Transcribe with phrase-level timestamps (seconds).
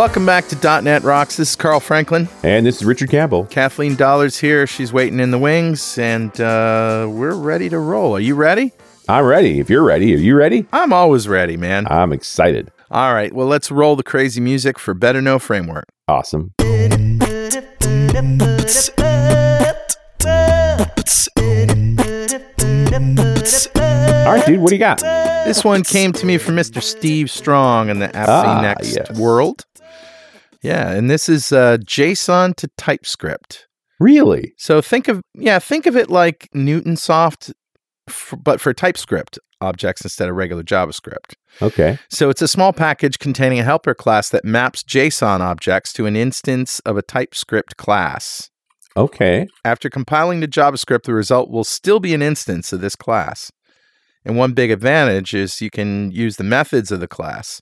[0.00, 1.36] Welcome back to .NET Rocks.
[1.36, 2.26] This is Carl Franklin.
[2.42, 3.44] And this is Richard Campbell.
[3.44, 4.66] Kathleen Dollard's here.
[4.66, 8.16] She's waiting in the wings, and uh, we're ready to roll.
[8.16, 8.72] Are you ready?
[9.10, 9.60] I'm ready.
[9.60, 10.64] If you're ready, are you ready?
[10.72, 11.86] I'm always ready, man.
[11.90, 12.72] I'm excited.
[12.90, 15.84] All right, well, let's roll the crazy music for Better Know Framework.
[16.08, 16.54] Awesome.
[24.22, 25.00] All right, dude, what do you got?
[25.44, 26.82] This one came to me from Mr.
[26.82, 29.10] Steve Strong in the App Ah, Next yes.
[29.18, 29.66] world.
[30.62, 33.66] Yeah, and this is uh, JSON to TypeScript.
[33.98, 34.54] Really?
[34.56, 37.52] So think of yeah, think of it like Newtonsoft,
[38.08, 41.34] f- but for TypeScript objects instead of regular JavaScript.
[41.60, 41.98] Okay.
[42.08, 46.16] So it's a small package containing a helper class that maps JSON objects to an
[46.16, 48.48] instance of a TypeScript class.
[48.96, 49.46] Okay.
[49.64, 53.52] After compiling to JavaScript, the result will still be an instance of this class.
[54.24, 57.60] And one big advantage is you can use the methods of the class.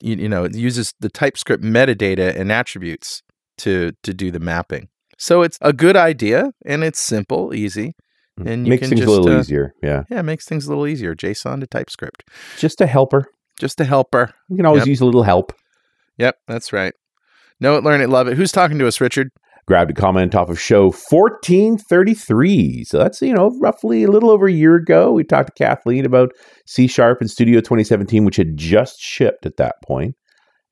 [0.00, 3.22] You, you know, it uses the TypeScript metadata and attributes
[3.58, 4.88] to to do the mapping.
[5.18, 7.94] So it's a good idea and it's simple, easy,
[8.44, 9.72] and you Makes can things just a little uh, easier.
[9.82, 10.02] Yeah.
[10.10, 11.14] Yeah, it makes things a little easier.
[11.14, 12.24] JSON to TypeScript,
[12.58, 13.26] Just a helper.
[13.58, 14.32] just a helper.
[14.50, 14.88] We can always Yep.
[14.88, 15.52] use a little help.
[16.18, 16.92] Yep, that's right.
[17.60, 18.36] Know it, learn it, love it.
[18.36, 19.30] Who's talking to us, Richard?
[19.66, 22.84] Grabbed a comment off of show 1433.
[22.84, 25.12] So that's, you know, roughly a little over a year ago.
[25.12, 26.30] We talked to Kathleen about
[26.66, 30.14] C Sharp and Studio 2017, which had just shipped at that point.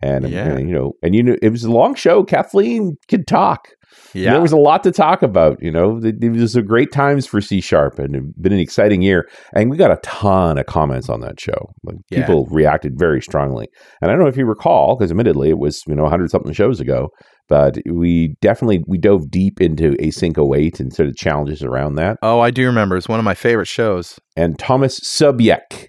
[0.04, 0.54] And, Yeah.
[0.54, 2.24] uh, you know, and you know, it was a long show.
[2.24, 3.68] Kathleen could talk.
[4.12, 5.56] Yeah, There was a lot to talk about.
[5.62, 9.02] You know, it, was a great times for C Sharp and it's been an exciting
[9.02, 9.28] year.
[9.54, 11.70] And we got a ton of comments on that show.
[11.84, 12.20] Like, Yeah.
[12.20, 13.66] People reacted very strongly.
[14.02, 16.52] And I don't know if you recall, because admittedly it was, you know, 100 something
[16.52, 17.08] shows ago,
[17.48, 22.16] but we definitely, we dove deep into async await and sort of challenges around that.
[22.22, 22.96] Oh, I do remember.
[22.96, 24.18] It's one of my favorite shows.
[24.36, 25.86] And Thomas Subyek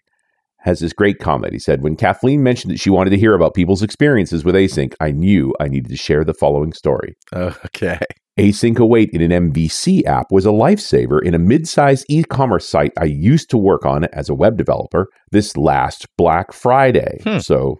[0.66, 1.54] has this great comment.
[1.54, 4.94] He said, When Kathleen mentioned that she wanted to hear about people's experiences with async,
[5.00, 7.16] I knew I needed to share the following story.
[7.34, 8.00] Okay.
[8.38, 12.68] Async Await in an MVC app was a lifesaver in a mid sized e commerce
[12.68, 17.20] site I used to work on as a web developer this last Black Friday.
[17.24, 17.38] Hmm.
[17.40, 17.78] So,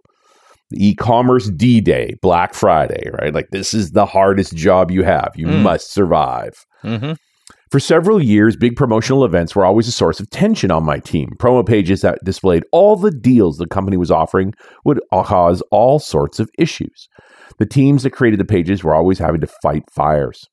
[0.74, 3.34] e commerce D Day, Black Friday, right?
[3.34, 5.32] Like, this is the hardest job you have.
[5.36, 5.64] You Hmm.
[5.64, 6.54] must survive.
[6.86, 7.14] Mm-hmm.
[7.76, 11.34] For several years, big promotional events were always a source of tension on my team.
[11.38, 14.54] Promo pages that displayed all the deals the company was offering
[14.86, 17.10] would cause all sorts of issues.
[17.60, 20.48] The teams that created the pages were always having to fight fires.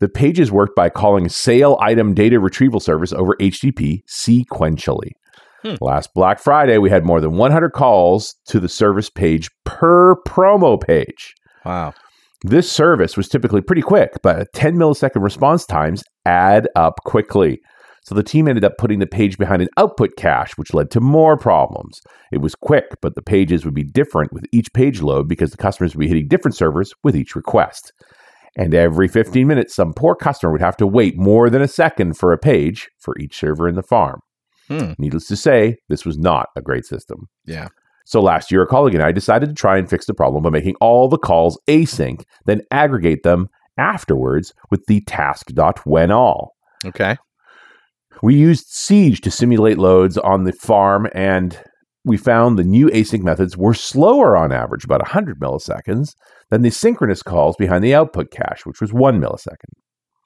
[0.00, 5.12] The pages worked by calling sale item data retrieval service over HTTP sequentially.
[5.62, 5.76] Hmm.
[5.80, 10.78] Last Black Friday, we had more than 100 calls to the service page per promo
[10.78, 11.34] page.
[11.64, 11.94] Wow.
[12.42, 17.60] This service was typically pretty quick, but 10 millisecond response times add up quickly.
[18.04, 21.00] So the team ended up putting the page behind an output cache, which led to
[21.00, 22.00] more problems.
[22.30, 25.56] It was quick, but the pages would be different with each page load because the
[25.56, 27.92] customers would be hitting different servers with each request.
[28.56, 32.16] And every 15 minutes, some poor customer would have to wait more than a second
[32.16, 34.20] for a page for each server in the farm.
[34.68, 34.92] Hmm.
[34.98, 37.26] Needless to say, this was not a great system.
[37.44, 37.68] Yeah.
[38.06, 40.50] So last year, a colleague and I decided to try and fix the problem by
[40.50, 46.48] making all the calls async, then aggregate them afterwards with the task.whenall.
[46.84, 47.16] Okay.
[48.22, 51.58] We used Siege to simulate loads on the farm, and
[52.04, 56.14] we found the new async methods were slower on average, about 100 milliseconds,
[56.50, 59.74] than the synchronous calls behind the output cache, which was one millisecond.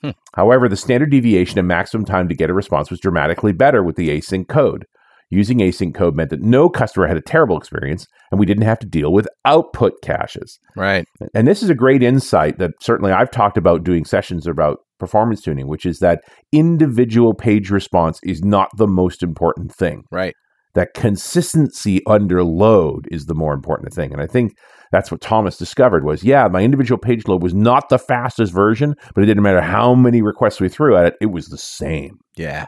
[0.02, 0.10] Hmm.
[0.34, 3.97] However, the standard deviation and maximum time to get a response was dramatically better with
[3.97, 4.84] the async code.
[5.30, 8.80] Using async code meant that no customer had a terrible experience, and we didn't have
[8.80, 10.58] to deal with output caches.
[10.76, 11.04] Right.
[11.34, 15.41] And this is a great insight that certainly I've talked about doing sessions about performance
[15.41, 20.02] tuning, which is that individual page response is not the most important thing.
[20.10, 20.34] Right.
[20.74, 24.12] That consistency under load is the more important thing.
[24.12, 24.52] And I think
[24.92, 28.94] that's what Thomas discovered was, yeah, my individual page load was not the fastest version,
[29.15, 32.18] but it didn't matter how many requests we threw at it, it was the same.
[32.36, 32.66] Yeah.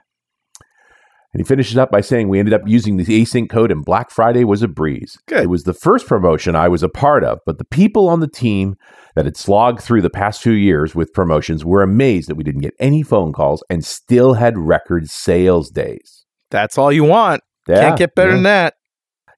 [1.32, 4.11] And he finishes up by saying we ended up using the async code and Black
[4.11, 5.19] Friday was a breeze.
[5.26, 5.44] Good.
[5.44, 8.29] It was the first promotion I was a part of, but the people on the
[8.29, 8.76] team
[9.14, 12.61] that had slogged through the past few years with promotions were amazed that we didn't
[12.61, 16.26] get any phone calls and still had record sales days.
[16.50, 17.43] That's all you want.
[17.67, 18.35] Yeah, Can't get better yeah.
[18.35, 18.75] than that.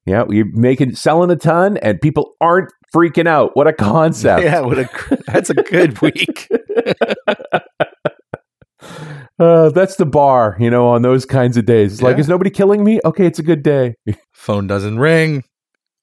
[0.07, 3.51] Yeah, you're making selling a ton and people aren't freaking out.
[3.55, 4.43] What a concept.
[4.45, 4.89] Yeah, what a
[5.27, 6.49] that's a good week.
[9.39, 11.95] Uh, that's the bar, you know, on those kinds of days.
[11.95, 13.01] It's like, is nobody killing me?
[13.05, 13.95] Okay, it's a good day.
[14.33, 15.43] Phone doesn't ring.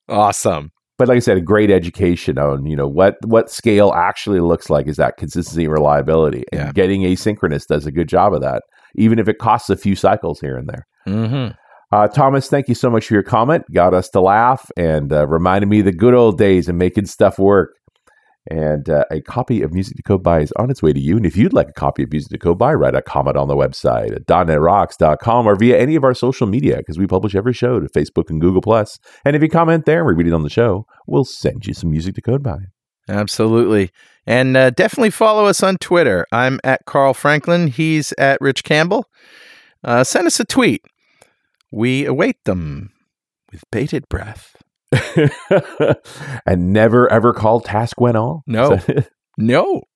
[0.09, 0.71] Awesome.
[0.97, 4.69] but like I said, a great education on you know what what scale actually looks
[4.69, 6.71] like is that consistency and reliability, and Yeah.
[6.73, 8.63] getting asynchronous does a good job of that,
[8.95, 10.85] even if it costs a few cycles here and there.
[11.07, 11.53] Mm-hmm.
[11.93, 13.63] Uh, Thomas, thank you so much for your comment.
[13.73, 17.05] Got us to laugh and uh, reminded me of the good old days and making
[17.05, 17.71] stuff work.
[18.49, 21.15] And uh, a copy of Music to Code By is on its way to you.
[21.15, 23.47] And if you'd like a copy of Music to Code By, write a comment on
[23.47, 27.53] the website at .netrocks.com or via any of our social media because we publish every
[27.53, 28.61] show to Facebook and Google+.
[29.23, 31.75] And if you comment there and we read it on the show, we'll send you
[31.75, 32.57] some Music to Code By.
[33.07, 33.91] Absolutely.
[34.25, 36.25] And uh, definitely follow us on Twitter.
[36.31, 37.67] I'm at Carl Franklin.
[37.67, 39.05] He's at Rich Campbell.
[39.83, 40.83] Uh, send us a tweet.
[41.71, 42.91] We await them
[43.51, 44.55] with bated breath.
[46.45, 48.43] and never ever call task when all?
[48.47, 48.79] No.
[49.37, 49.81] no.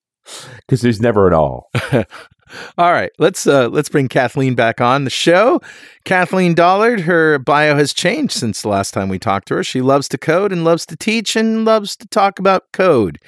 [0.61, 1.69] Because there's never an all.
[1.93, 5.61] all right, let's uh, let's bring Kathleen back on the show.
[6.03, 9.63] Kathleen Dollard, her bio has changed since the last time we talked to her.
[9.63, 13.19] She loves to code and loves to teach and loves to talk about code.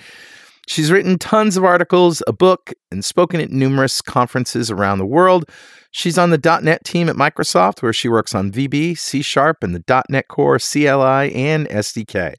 [0.68, 5.50] She's written tons of articles, a book, and spoken at numerous conferences around the world.
[5.98, 9.74] She's on the .NET team at Microsoft, where she works on VB, C Sharp, and
[9.74, 12.36] the .NET Core, CLI, and SDK.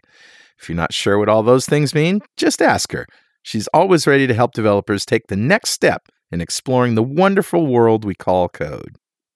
[0.60, 3.04] If you're not sure what all those things mean, just ask her.
[3.42, 8.04] She's always ready to help developers take the next step in exploring the wonderful world
[8.04, 8.94] we call code.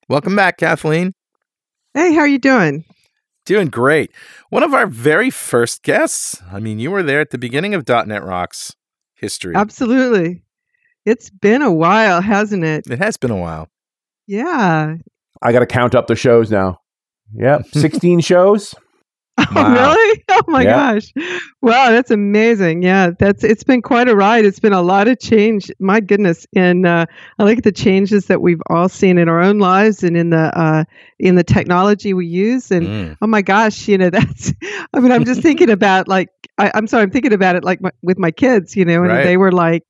[0.09, 1.15] Welcome back, Kathleen.
[1.93, 2.85] Hey, how are you doing?
[3.45, 4.13] Doing great.
[4.51, 6.41] One of our very first guests.
[6.53, 8.77] I mean, you were there at the beginning of .NET Rocks
[9.17, 9.57] history.
[9.57, 10.45] Absolutely.
[11.05, 12.87] It's been a while, hasn't it?
[12.89, 13.69] It has been a while.
[14.27, 14.97] Yeah.
[15.43, 16.79] I got to count up the shows now.
[17.35, 18.75] Yep, 16 shows.
[19.39, 19.73] Oh, wow.
[19.73, 20.25] really?
[20.29, 20.93] Oh my yeah.
[20.93, 21.13] gosh.
[21.63, 22.83] Wow, that's amazing.
[22.83, 24.45] Yeah, that's it's been quite a ride.
[24.45, 25.71] It's been a lot of change.
[25.79, 26.47] My goodness.
[26.55, 27.07] And uh,
[27.39, 30.59] I like the changes that we've all seen in our own lives and in the
[30.59, 30.85] uh,
[31.19, 32.71] in the technology we use.
[32.71, 33.17] And mm.
[33.23, 34.53] oh my gosh, you know, that's
[34.93, 36.29] I mean, I'm just thinking about like
[36.59, 39.13] I, am sorry, I'm thinking about it like my, with my kids, you know, and
[39.13, 39.25] right.
[39.25, 39.85] they were like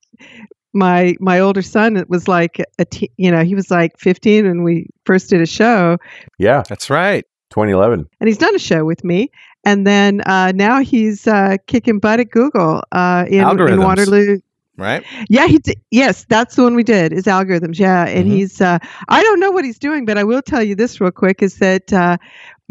[0.72, 4.46] my my older son it was like a t- you know he was like 15
[4.46, 5.98] when we first did a show.
[6.38, 6.62] Yeah.
[6.69, 7.24] That's right.
[7.50, 9.30] 2011 and he's done a show with me.
[9.64, 14.40] And then uh, now he's uh, kicking butt at google uh, in, in waterloo.
[14.78, 15.04] Right.
[15.28, 17.78] Yeah he did yes that's the one we did is algorithms.
[17.78, 18.36] Yeah and mm-hmm.
[18.36, 18.78] he's uh,
[19.08, 21.58] i don't know what he's doing but i will tell you this real quick is
[21.58, 22.16] that uh,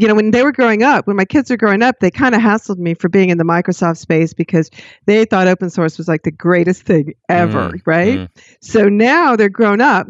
[0.02, 2.34] you know, when they were growing up, when my kids were growing up, they kind
[2.34, 4.72] of hassled me for being in the Microsoft space because
[5.06, 8.18] they thought open source was like the greatest thing ever, mm, right?
[8.18, 8.30] Mm.
[8.62, 10.08] So now they're grown up.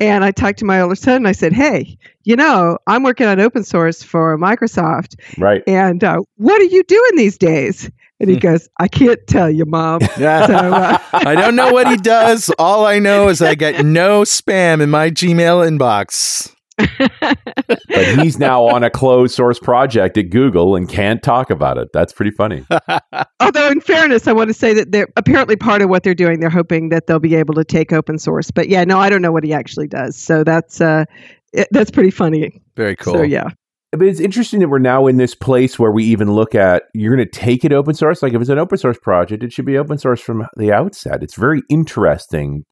[0.00, 3.28] And I talked to my older son and I said, Hey, you know, I'm working
[3.28, 5.14] on open source for Microsoft.
[5.38, 5.62] Right.
[5.64, 7.88] And uh, what are you doing these days?
[8.18, 8.40] And he hmm.
[8.40, 10.00] goes, I can't tell you, mom.
[10.16, 12.50] so, uh, I don't know what he does.
[12.58, 16.52] All I know is I get no spam in my Gmail inbox
[17.20, 21.88] but he's now on a closed source project at Google and can't talk about it.
[21.92, 22.64] That's pretty funny.
[23.40, 26.40] Although, in fairness, I want to say that they're apparently part of what they're doing.
[26.40, 28.50] They're hoping that they'll be able to take open source.
[28.50, 30.16] But yeah, no, I don't know what he actually does.
[30.16, 31.04] So that's uh,
[31.52, 32.60] it, that's pretty funny.
[32.76, 33.14] Very cool.
[33.14, 33.48] So yeah.
[33.92, 37.14] But it's interesting that we're now in this place where we even look at you're
[37.14, 38.22] going to take it open source.
[38.22, 41.24] Like if it's an open source project, it should be open source from the outset.
[41.24, 42.64] It's very interesting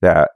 [0.00, 0.30] that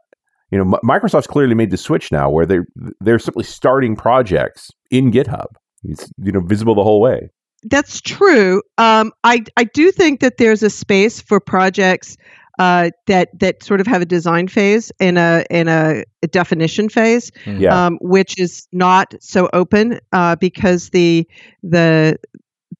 [0.54, 2.66] you know, Microsoft's clearly made the switch now where they're
[3.00, 5.46] they're simply starting projects in GitHub.
[5.82, 7.30] It's you know visible the whole way.
[7.64, 8.62] That's true.
[8.78, 12.16] Um, I I do think that there's a space for projects
[12.60, 16.88] uh, that that sort of have a design phase and a in a, a, definition
[16.88, 17.56] phase, hmm.
[17.56, 17.86] yeah.
[17.86, 21.26] um, which is not so open uh, because the
[21.64, 22.16] the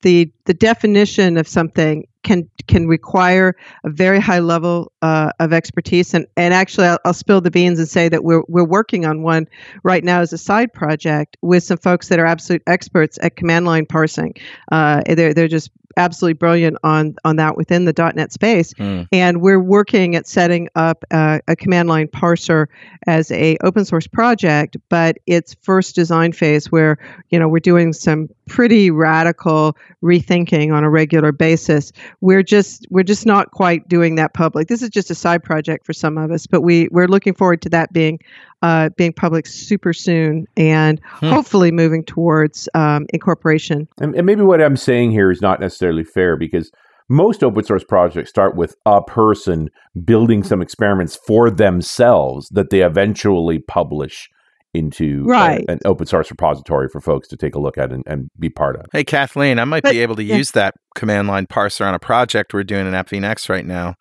[0.02, 6.12] the the definition of something can can require a very high level uh, of expertise.
[6.14, 9.22] And and actually, I'll, I'll, spill the beans and say that we're we're working on
[9.22, 9.46] one
[9.84, 13.66] right now as a side project with some folks that are absolute experts at command
[13.66, 14.34] line parsing.
[14.72, 19.06] Uh, they're they're just absolutely brilliant on on that within the .NET space, mm.
[19.12, 22.66] and we're working at setting up a, a command line parser
[23.06, 24.76] as a open source project.
[24.88, 26.98] But it's first design phase where
[27.30, 30.33] you know we're doing some pretty radical rethinking
[30.72, 31.92] on a regular basis.
[32.20, 34.68] We're just we're just not quite doing that public.
[34.68, 37.62] This is just a side project for some of us, but we we're looking forward
[37.62, 38.18] to that being
[38.62, 41.28] uh, being public super soon and hmm.
[41.28, 43.86] hopefully moving towards um, incorporation.
[43.98, 46.70] And, and maybe what I'm saying here is not necessarily fair because
[47.08, 49.70] most open source projects start with a person
[50.04, 54.30] building some experiments for themselves that they eventually publish
[54.74, 55.64] into right.
[55.68, 58.50] a, an open source repository for folks to take a look at and, and be
[58.50, 58.86] part of.
[58.92, 60.36] Hey, Kathleen, I might but, be able to yeah.
[60.36, 63.94] use that command line parser on a project we're doing in AppVNext right now.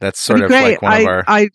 [0.00, 0.82] That's sort of great.
[0.82, 1.24] like one I, of our.
[1.28, 1.48] I,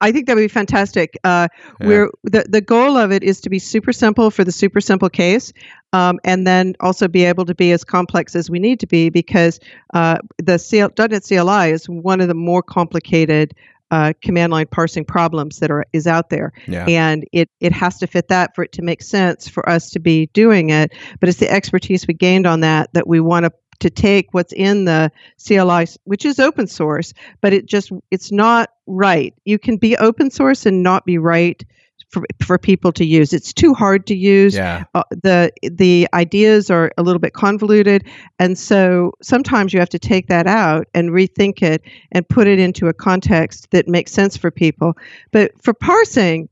[0.00, 1.18] I think that would be fantastic.
[1.24, 1.48] Uh,
[1.80, 1.86] yeah.
[1.86, 5.10] We're the the goal of it is to be super simple for the super simple
[5.10, 5.52] case,
[5.92, 9.10] um, and then also be able to be as complex as we need to be
[9.10, 9.58] because
[9.94, 13.54] uh, the CL, .NET CLI is one of the more complicated
[13.90, 16.84] uh, command line parsing problems that are is out there, Yeah.
[16.86, 20.00] and it it has to fit that for it to make sense for us to
[20.00, 20.92] be doing it.
[21.20, 24.52] But it's the expertise we gained on that that we want to to take what's
[24.52, 25.10] in the
[25.46, 29.32] CLI, which is open source, but it just it's not right.
[29.44, 31.64] You can be open source and not be right
[32.08, 33.32] for, for people to use.
[33.32, 34.54] It's too hard to use.
[34.54, 34.84] Yeah.
[34.94, 38.04] Uh, the the ideas are a little bit convoluted,
[38.38, 42.58] and so sometimes you have to take that out and rethink it and put it
[42.58, 44.96] into a context that makes sense for people.
[45.32, 46.48] But for parsing,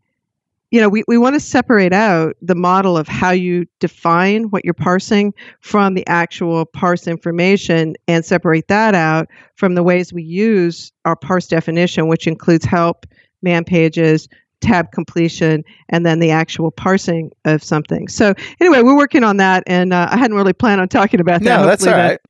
[0.70, 4.64] you know, we, we want to separate out the model of how you define what
[4.64, 10.22] you're parsing from the actual parse information and separate that out from the ways we
[10.22, 13.06] use our parse definition, which includes help,
[13.42, 14.28] man pages,
[14.60, 18.08] tab completion, and then the actual parsing of something.
[18.08, 21.42] So, anyway, we're working on that, and uh, I hadn't really planned on talking about
[21.42, 21.60] that.
[21.60, 22.20] No, that's all that- right.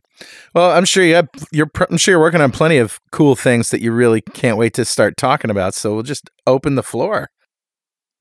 [0.54, 3.36] Well, I'm sure you have, you're pr- I'm sure you're working on plenty of cool
[3.36, 5.74] things that you really can't wait to start talking about.
[5.74, 7.28] So we'll just open the floor.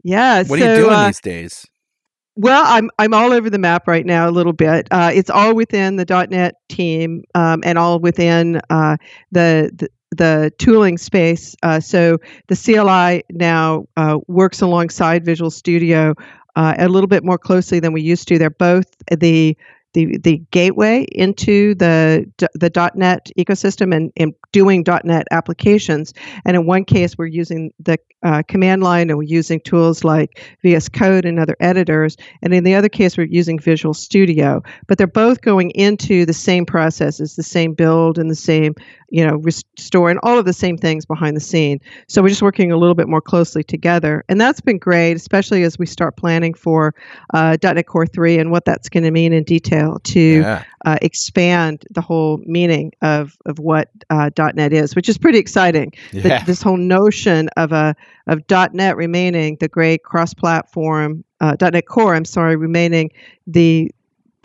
[0.04, 0.44] Yeah.
[0.44, 1.66] What so, are you doing uh, these days?
[2.36, 4.90] Well, I'm I'm all over the map right now a little bit.
[4.92, 8.98] Uh, it's all within the .NET team um, and all within uh,
[9.32, 11.56] the, the the tooling space.
[11.64, 12.18] Uh, so
[12.48, 16.14] the CLI now uh, works alongside Visual Studio
[16.56, 18.38] uh, a little bit more closely than we used to.
[18.38, 19.58] They're both the
[19.96, 26.14] the, the gateway into the the .NET ecosystem and, and doing .NET applications.
[26.44, 30.44] And in one case, we're using the uh, command line and we're using tools like
[30.64, 32.18] VS Code and other editors.
[32.42, 34.62] And in the other case, we're using Visual Studio.
[34.88, 38.76] But they're both going into the same processes, the same build and the same,
[39.16, 41.80] you know, restore and all of the same things behind the scene.
[42.10, 44.26] So we're just working a little bit more closely together.
[44.28, 46.94] And that's been great, especially as we start planning for
[47.34, 50.64] uh, .NET Core 3 and what that's going to mean in detail to Yeah.
[50.84, 55.94] uh, expand the whole meaning of, of what uh, .NET is, which is pretty exciting.
[56.12, 57.96] The- this whole notion of a
[58.28, 58.42] of
[58.74, 63.12] .NET remaining the great cross-platform uh, .NET Core, I'm sorry, remaining
[63.48, 63.92] the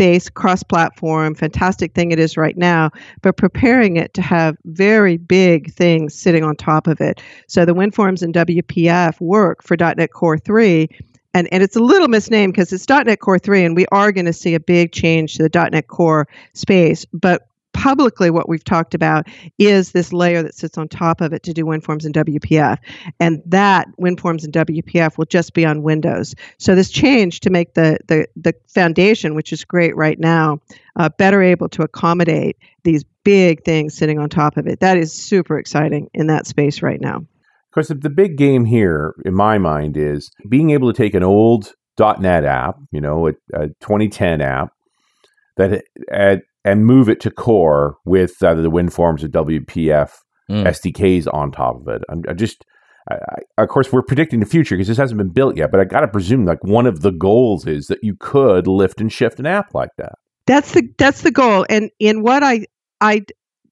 [0.00, 2.90] base cross-platform fantastic thing it is right now,
[3.20, 7.20] but preparing it to have very big things sitting on top of it.
[7.48, 10.88] So the WinForms and WPF work for .NET Core 3
[11.34, 14.24] and, and it's a little misnamed because it's .NET Core 3, and we are going
[14.24, 17.04] to see a big change to the .NET Core space.
[17.12, 19.26] But publicly, what we've talked about
[19.58, 22.78] is this layer that sits on top of it to do WinForms and WPF,
[23.18, 26.34] and that WinForms and WPF will just be on Windows.
[26.58, 30.60] So this change to make the the, the foundation, which is great right now,
[30.96, 34.80] uh, better able to accommodate these big things sitting on top of it.
[34.80, 37.16] That is super exciting in that space right now.
[37.16, 41.22] Of course, the- big game here, in my mind, is being able to take an
[41.22, 44.72] old .NET app, you know, a, a 2010 app,
[45.56, 50.12] that and, and move it to Core with either the WinForms or WPF
[50.50, 50.64] Mm.
[50.66, 52.02] SDKs on top of it.
[52.08, 52.64] I'm, I just,
[53.08, 53.14] I,
[53.56, 55.70] I, of course, we're predicting the future because this hasn't been built yet.
[55.70, 59.00] But I got to presume like one of the goals is that you could lift
[59.00, 60.14] and shift an app like that.
[60.46, 61.66] That's the that's the goal.
[61.70, 62.66] And in what I
[63.00, 63.22] I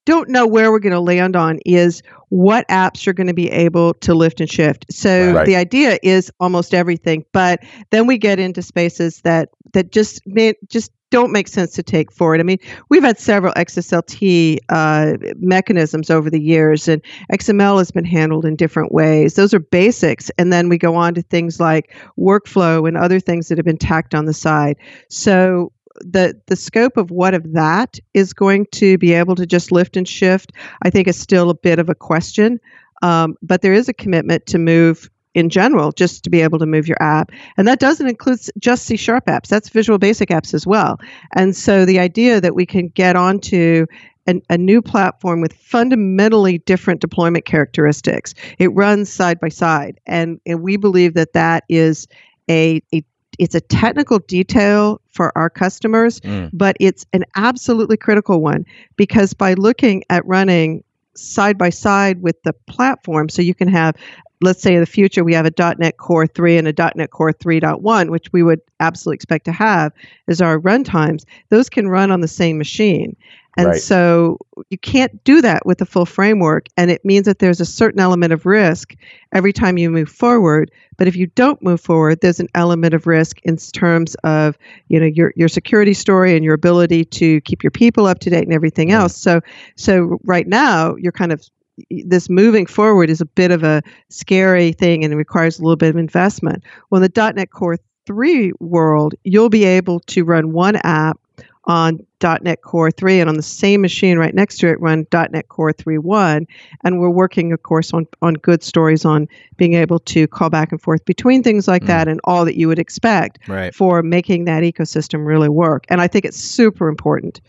[0.06, 3.50] don't know where we're going to land on is what apps are going to be
[3.50, 4.86] able to lift and shift.
[4.88, 5.46] So Right.
[5.46, 7.58] the idea is almost everything, but
[7.90, 12.12] then we get into spaces that that just may, just don't make sense to take
[12.12, 12.40] forward.
[12.40, 18.04] I mean, we've had several XSLT uh, mechanisms over the years, and XML has been
[18.04, 19.34] handled in different ways.
[19.34, 23.48] Those are basics, and then we go on to things like workflow and other things
[23.48, 24.76] that have been tacked on the side.
[25.08, 29.72] So the the scope of what of that is going to be able to just
[29.72, 32.60] lift and shift, I think, is still a bit of a question.
[33.02, 36.66] Um, but there is a commitment to move in general, just to be able to
[36.66, 39.48] move your app, and that doesn't include just C sharp apps.
[39.48, 40.98] That's Visual Basic apps as well.
[41.34, 43.86] And so the idea that we can get onto
[44.26, 50.40] an, a new platform with fundamentally different deployment characteristics, it runs side by side, and
[50.46, 52.06] and we believe that that is
[52.50, 53.02] a, a
[53.38, 56.50] it's a technical detail for our customers, Mm.
[56.52, 58.64] but it's an absolutely critical one
[58.96, 60.82] because by looking at running
[61.18, 63.94] side by side with the platform, so you can have,
[64.40, 67.32] let's say in the future, we have a .NET Core 3 and a .NET Core
[67.32, 69.92] 3.1, which we would absolutely expect to have
[70.28, 73.16] as our runtimes, those can run on the same machine.
[73.58, 73.82] And Right.
[73.82, 74.38] so
[74.70, 76.66] you can't do that with the full framework.
[76.76, 78.94] And it means that there's a certain element of risk
[79.32, 80.70] every time you move forward.
[80.96, 84.56] But if you don't move forward, there's an element of risk in terms of
[84.88, 88.30] you know your your security story and your ability to keep your people up to
[88.30, 89.16] date and everything else.
[89.16, 89.40] So
[89.76, 91.42] so right now you're kind of
[91.90, 95.76] this moving forward is a bit of a scary thing and it requires a little
[95.76, 96.64] bit of investment.
[96.90, 101.18] Well, in the .NET Core 3 world, you'll be able to run one app
[101.64, 105.48] on .NET Core 3, and on the same machine right next to it run .NET
[105.48, 106.46] Core 3.1.
[106.84, 110.72] And we're working, of course, on, on good stories on being able to call back
[110.72, 111.88] and forth between things like mm.
[111.88, 113.74] that and all that you would expect right.
[113.74, 115.84] for making that ecosystem really work.
[115.88, 117.40] And I think it's super important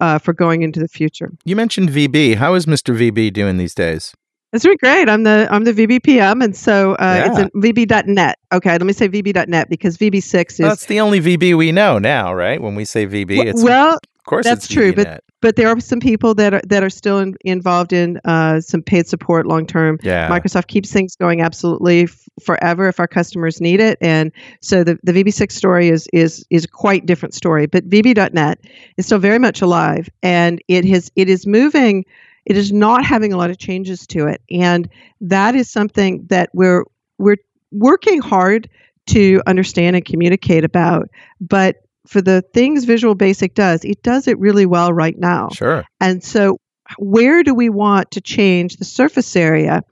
[0.00, 1.32] uh, for going into the future.
[1.44, 2.36] You mentioned VB.
[2.36, 2.96] How is Mr.
[2.96, 4.14] VB doing these days?
[4.52, 5.08] It's really great.
[5.10, 7.30] I'm the I'm the VBPM, and so uh, yeah.
[7.30, 8.38] it's in VB.net.
[8.52, 10.56] Okay, let me say VB.net because VB6 is.
[10.56, 12.60] That's the only VB we know now, right?
[12.60, 16.00] When we say VB, it's well, of course that's true, but but there are some
[16.00, 19.98] people that are that are still in, involved in uh, some paid support long term.
[20.02, 20.28] Yeah.
[20.28, 24.98] Microsoft keeps things going absolutely f- forever if our customers need it, and so the
[25.02, 27.66] the VB6 story is is is quite different story.
[27.66, 28.60] But VB.net
[28.96, 32.06] is still very much alive, and it has it is moving
[32.48, 34.40] it is not having a lot of changes to it.
[34.50, 34.88] And
[35.20, 36.84] that is something that we're
[37.18, 37.36] we're
[37.70, 38.68] working hard
[39.08, 41.08] to understand and communicate about.
[41.40, 41.76] But
[42.06, 45.50] for the things visual basic does it does it really well right now.
[45.52, 45.84] Sure.
[46.00, 46.58] And so
[46.96, 49.82] where do we want to change the surface area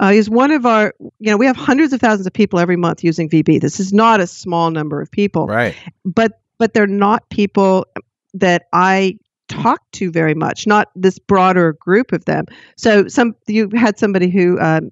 [0.00, 2.76] uh, is one of our you know we have hundreds of thousands of people every
[2.78, 5.46] month using vb this is not a small number of people.
[5.46, 5.76] Right.
[6.06, 7.86] But but they're not people
[8.32, 9.18] that i
[9.48, 12.46] talk to very much, not this broader group of them.
[12.76, 14.90] So some you had somebody who um,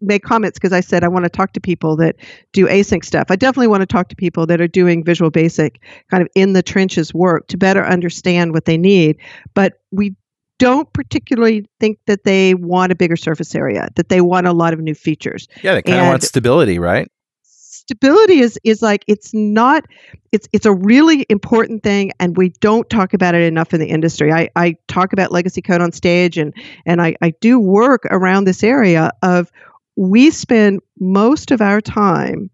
[0.00, 2.16] made comments because I said I want to talk to people that
[2.52, 3.26] do async stuff.
[3.30, 6.52] I definitely want to talk to people that are doing Visual Basic kind of in
[6.52, 9.16] the trenches work to better understand what they need.
[9.54, 10.14] But we
[10.58, 14.72] don't particularly think that they want a bigger surface area, that they want a lot
[14.72, 15.48] of new features.
[15.62, 17.10] Yeah, they kind of want stability, right?
[17.88, 19.82] Stability is is like it's not
[20.30, 23.86] it's it's a really important thing and we don't talk about it enough in the
[23.86, 24.30] industry.
[24.30, 26.52] I i talk about legacy code on stage and
[26.84, 29.50] and i i do work around this area of
[29.96, 32.50] we spend most of our time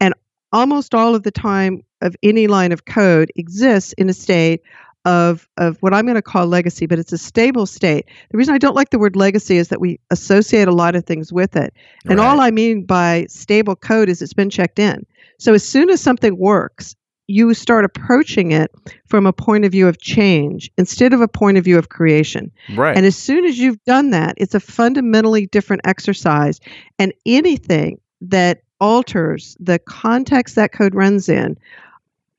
[0.00, 0.14] and
[0.50, 4.62] almost all of the time of any line of code exists in a state
[5.04, 8.06] of of what I'm going to call legacy, but it's a stable state.
[8.30, 11.04] The reason I don't like the word legacy is that we associate a lot of
[11.04, 11.72] things with it.
[12.04, 12.26] And right.
[12.26, 15.06] all I mean by stable code is it's been checked in.
[15.38, 16.94] So as soon as something works,
[17.30, 18.72] you start approaching it
[19.06, 22.50] from a point of view of change instead of a point of view of creation.
[22.74, 22.96] Right.
[22.96, 26.60] And as soon as you've done that, it's a fundamentally different exercise.
[26.98, 31.56] And anything that alters the context that code runs in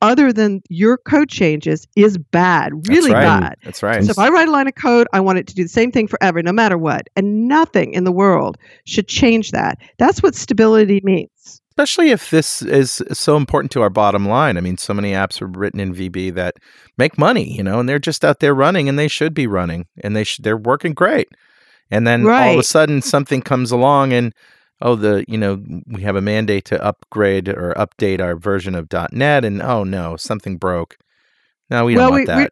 [0.02, 3.40] other than your code changes is bad, really That's right.
[3.40, 3.56] bad.
[3.64, 4.04] That's right.
[4.04, 5.92] So if I write a line of code, I want it to do the same
[5.92, 7.08] thing forever, no matter what.
[7.16, 9.78] And nothing in the world should change that.
[9.98, 11.30] That's what stability means.
[11.70, 14.58] Especially if this is so important to our bottom line.
[14.58, 16.56] I mean, so many apps are written in VB that
[16.98, 19.86] make money, you know, and they're just out there running and they should be running
[20.02, 21.28] and they sh- they're working great.
[21.90, 22.48] And then right.
[22.48, 24.34] all of a sudden something comes along and
[24.82, 28.88] oh the you know we have a mandate to upgrade or update our version of
[29.12, 30.98] .NET and oh no something broke.
[31.70, 32.36] No, we don't want we, that.
[32.36, 32.48] We,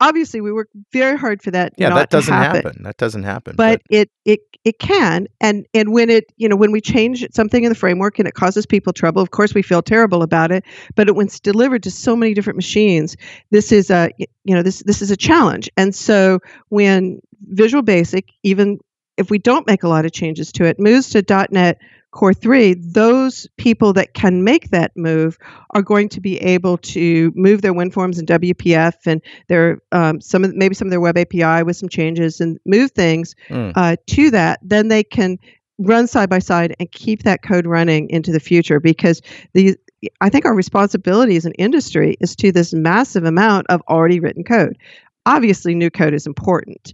[0.00, 1.72] obviously, we work very hard for that.
[1.76, 2.62] Yeah, that doesn't happen.
[2.62, 2.82] happen.
[2.82, 3.56] That doesn't happen.
[3.56, 7.26] But, but, it it it can, and and when it you know when we change
[7.32, 10.50] something in the framework and it causes people trouble, of course we feel terrible about
[10.50, 10.64] it.
[10.94, 13.16] But it, when it's delivered to so many different machines,
[13.50, 15.70] this is a you know this this is a challenge.
[15.76, 18.78] And so when Visual Basic, even
[19.16, 21.78] if we don't make a lot of changes to it, moves to .NET
[22.12, 25.38] Core 3, those people that can make that move
[25.70, 30.44] are going to be able to move their WinForms and WPF and their um, some
[30.44, 33.72] of, maybe some of their web API with some changes and move things mm.
[33.76, 34.60] uh, to that.
[34.62, 35.38] Then they can
[35.78, 39.22] run side by side and keep that code running into the future because
[39.54, 39.74] the
[40.20, 44.44] I think our responsibility as an industry is to this massive amount of already written
[44.44, 44.76] code.
[45.24, 46.92] Obviously, new code is important,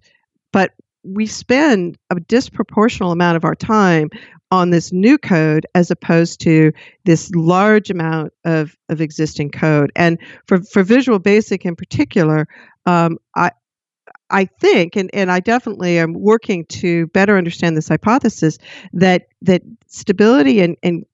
[0.53, 0.75] but
[1.15, 4.11] we spend a disproportional amount of our time
[4.51, 6.73] on this new code as opposed to
[7.05, 9.93] this large amount of, of existing code.
[9.95, 12.49] And for, for Visual Basic in particular,
[12.87, 13.51] um, I,
[14.31, 18.59] I think, and, and I definitely am working to better understand this hypothesis
[18.93, 21.05] that that stability and, and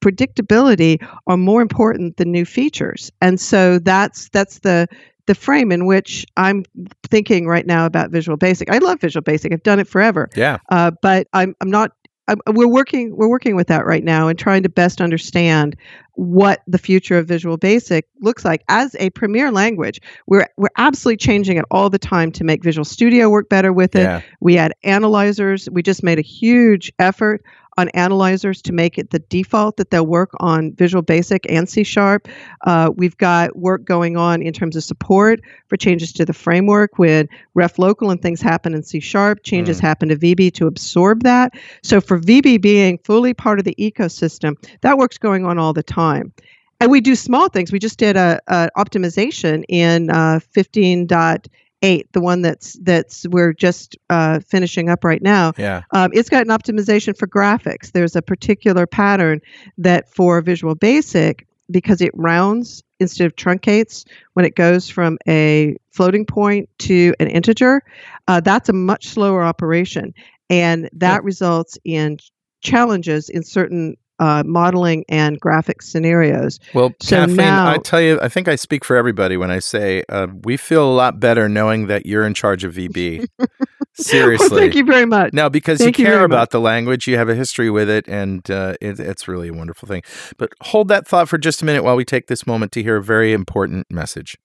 [0.00, 3.10] predictability are more important than new features.
[3.20, 4.86] And so that's that's the
[5.28, 6.64] the frame in which I'm
[7.08, 8.68] thinking right now about Visual Basic.
[8.70, 9.52] I love Visual Basic.
[9.52, 10.28] I've done it forever.
[10.34, 10.58] Yeah.
[10.68, 11.92] Uh, but I'm I'm not.
[12.26, 15.76] I'm, we're working we're working with that right now and trying to best understand
[16.14, 20.00] what the future of Visual Basic looks like as a premier language.
[20.26, 23.94] We're we're absolutely changing it all the time to make Visual Studio work better with
[23.94, 24.02] it.
[24.02, 24.22] Yeah.
[24.40, 25.68] We add analyzers.
[25.70, 27.44] We just made a huge effort
[27.78, 31.84] on analyzers to make it the default that they'll work on Visual Basic and C
[31.84, 32.28] Sharp.
[32.66, 36.98] Uh, we've got work going on in terms of support for changes to the framework
[36.98, 39.82] when ref local and things happen in C Sharp, changes mm.
[39.82, 41.52] happen to VB to absorb that.
[41.82, 45.82] So for VB being fully part of the ecosystem, that work's going on all the
[45.82, 46.32] time.
[46.80, 47.72] and we do small things.
[47.72, 51.46] We just did a, a optimization in uh, 15.8,
[51.80, 55.52] the one that's that's we're just uh, finishing up right now.
[55.56, 55.82] Yeah.
[55.92, 57.92] Um, it's got an optimization for graphics.
[57.92, 59.40] There's a particular pattern
[59.78, 65.76] that for Visual Basic, because it rounds instead of truncates when it goes from a
[65.92, 67.82] floating point to an integer,
[68.26, 70.14] uh, that's a much slower operation.
[70.50, 72.18] And that results in
[72.60, 76.58] challenges in certain uh, modeling and graphic scenarios.
[76.74, 79.58] Well, So Kathleen, now- I tell you, I think I speak for everybody when I
[79.60, 83.26] say uh, we feel a lot better knowing that you're in charge of VB.
[83.94, 84.48] Seriously.
[84.50, 85.32] Well, thank you very much.
[85.32, 86.50] No, because Thank you you care very about much.
[86.50, 89.88] the language, you have a history with it, and uh, it, it's really a wonderful
[89.88, 90.02] thing.
[90.36, 92.96] But hold that thought for just a minute while we take this moment to hear
[92.96, 94.36] a very important message.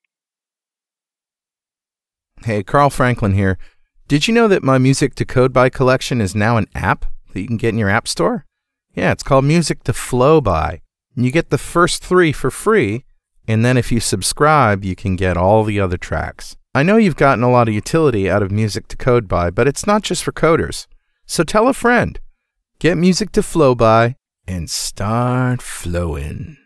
[2.45, 3.57] Hey, Carl Franklin here.
[4.07, 7.39] Did you know that my Music to Code By collection is now an app that
[7.41, 8.45] you can get in your app store?
[8.93, 10.81] Yeah, it's called Music to Flow By.
[11.15, 13.05] You get the first three for free,
[13.47, 16.57] and then if you subscribe, you can get all the other tracks.
[16.75, 19.67] I know you've gotten a lot of utility out of Music to Code By, but
[19.67, 20.87] it's not just for coders.
[21.25, 22.19] So tell a friend.
[22.79, 24.15] Get music to flow by
[24.47, 26.57] and start flowing.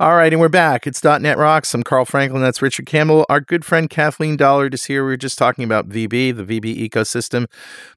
[0.00, 0.86] All right, and we're back.
[0.86, 1.74] It's .NET Rocks.
[1.74, 2.40] I'm Carl Franklin.
[2.40, 3.26] That's Richard Campbell.
[3.28, 5.02] Our good friend Kathleen Dollard is here.
[5.02, 7.46] We were just talking about VB, the VB ecosystem.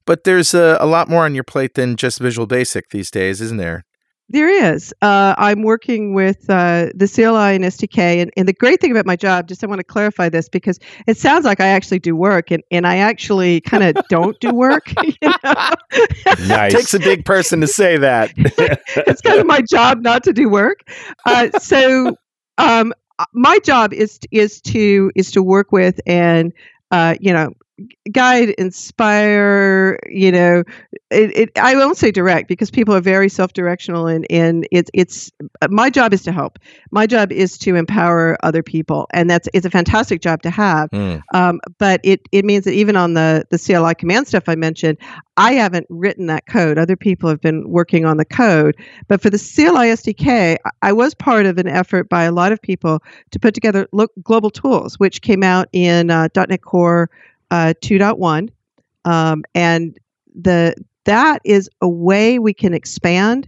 [0.06, 3.40] But there's a, a lot more on your plate than just Visual Basic these days,
[3.40, 3.86] isn't there?
[4.32, 4.94] There is.
[5.02, 8.22] Uh, I'm working with uh, the CLI and SDK.
[8.22, 10.80] And, and the great thing about my job, just I want to clarify this because
[11.06, 14.54] it sounds like I actually do work, and, and I actually kind of don't do
[14.54, 14.94] work.
[15.04, 15.70] you know?
[16.48, 16.72] Nice.
[16.72, 18.32] Takes a big person to say that.
[18.38, 20.80] it's kind of my job not to do work.
[21.26, 22.15] Uh, so
[22.58, 26.54] um, uh, my job is is to is to work with and
[26.91, 27.52] uh, you know
[28.12, 30.00] guide, inspire.
[30.10, 30.63] You know,
[31.10, 34.89] it, it, I won't say direct because people are very self directional and and it's
[34.94, 35.32] it's
[35.70, 36.60] my job is to help.
[36.91, 40.89] My job is to empower other people, and that's it's a fantastic job to have.
[40.91, 41.17] Hmm.
[41.34, 44.98] Um, but it, it means that even on the, the CLI command stuff I mentioned,
[45.38, 46.78] I haven't written that code.
[46.78, 48.76] Other people have been working on the code.
[49.08, 52.52] But for the CLI SDK, I- I was part of an effort by a lot
[52.52, 57.10] of people to put together lo- global tools, which came out in uh, .NET Core
[57.52, 58.50] uh, 2.1.
[59.06, 59.98] Um, and
[60.34, 63.48] the that is a way we can expand.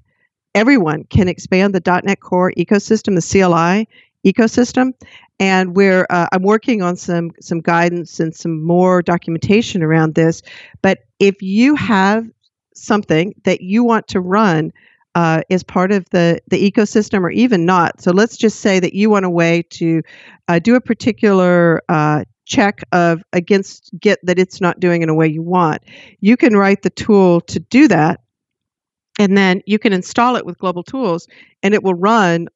[0.56, 3.88] Everyone can expand the .NET Core ecosystem, the CLI
[4.26, 4.94] ecosystem
[5.40, 10.42] and we're uh, I'm working on some some guidance and some more documentation around this.
[10.82, 12.28] But if you have
[12.76, 14.72] something that you want to run
[15.16, 18.94] uh, as part of the the ecosystem, or even not, so let's just say that
[18.94, 20.02] you want a way to
[20.48, 25.14] uh, do a particular uh, check of against Git that it's not doing in a
[25.14, 25.82] way you want.
[26.20, 28.22] You can write the tool to do that.
[29.20, 31.28] And then you can install it with global tools,
[31.62, 32.48] and it will run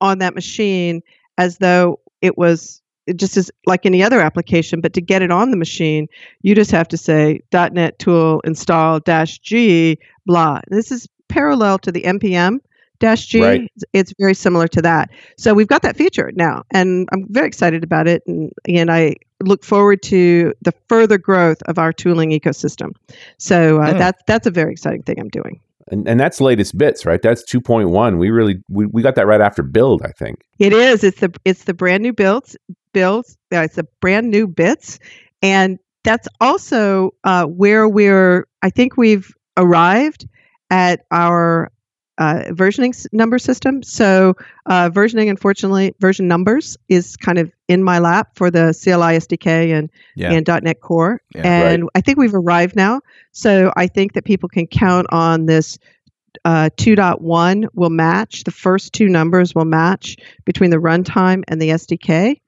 [0.00, 1.02] on that machine
[1.38, 5.30] as though it was it just as like any other application but to get it
[5.30, 6.06] on the machine
[6.42, 7.40] you just have to say
[7.72, 12.58] net tool install dash g blah this is parallel to the npm
[12.98, 13.60] dash g Right.
[13.62, 17.46] It's- it's very similar to that so we've got that feature now and i'm very
[17.46, 22.30] excited about it and and i look forward to the further growth of our tooling
[22.30, 22.90] ecosystem
[23.38, 23.98] so uh, Hmm.
[23.98, 27.20] that's that's a very exciting thing i'm doing And, and that's latest bits, right?
[27.20, 28.18] That's 2.1.
[28.18, 30.36] We really we, we got that right after build, I think.
[30.60, 31.02] It is.
[31.02, 32.56] It's the it's the brand new builds
[32.92, 33.36] builds.
[33.52, 35.00] Uh, it's the brand new bits,
[35.42, 38.46] and that's also uh, where we're.
[38.62, 40.28] I think we've arrived
[40.70, 41.72] at our
[42.20, 43.82] uh, versioning number system.
[43.82, 44.34] So
[44.66, 49.72] uh, versioning, unfortunately, version numbers is kind of in my lap for the CLI SDK
[49.76, 50.32] and Yeah.
[50.32, 53.00] and .NET Core, Yeah, and I think we've arrived now.
[53.32, 55.78] So I think that people can count on this
[56.44, 61.70] uh, 2.1 will match the first two numbers will match between the runtime and the
[61.70, 62.40] SDK,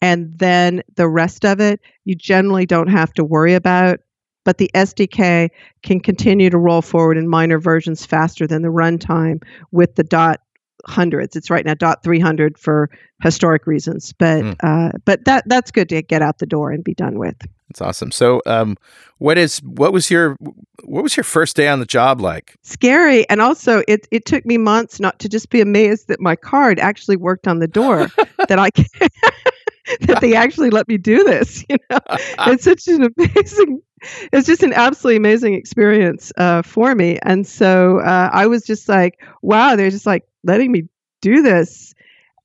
[0.00, 4.00] and then the rest of it you generally don't have to worry about.
[4.48, 5.50] But the SDK
[5.82, 10.40] can continue to roll forward in minor versions faster than the runtime with the dot
[10.86, 11.36] hundreds.
[11.36, 12.88] It's right now dot 300 for
[13.22, 14.52] historic reasons, but Hmm.
[14.60, 17.36] uh, but that that's good to get out the door and be done with.
[17.68, 18.10] That's awesome.
[18.10, 18.78] So, um,
[19.18, 20.34] what is what was your
[20.82, 22.54] what was your first day on the job like?
[22.62, 26.36] scary and also it, it took me months not to just be amazed that my
[26.36, 28.08] card actually worked on the door
[28.48, 28.86] that i can,
[30.00, 31.98] that they actually let me do this you know
[32.46, 33.82] it's such an amazing
[34.32, 38.88] it's just an absolutely amazing experience uh, for me and so uh, i was just
[38.88, 40.84] like wow they're just like letting me
[41.20, 41.94] do this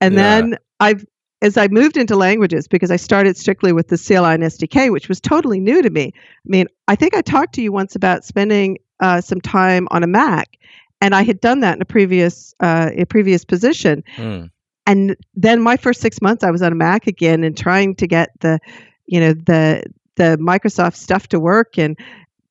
[0.01, 0.17] and Yeah.
[0.17, 1.05] then i've
[1.41, 5.07] as i moved into languages because i started strictly with the cli and sdk which
[5.07, 8.23] was totally new to me i mean i think i talked to you once about
[8.23, 10.57] spending uh, some time on a mac
[11.01, 14.03] and I had done that in a previous uh, a previous position.
[14.17, 14.49] Mm.
[14.85, 18.07] And then my first six months, I was on a Mac again and trying to
[18.07, 18.59] get the,
[19.05, 19.83] you know, the
[20.15, 21.97] the Microsoft stuff to work and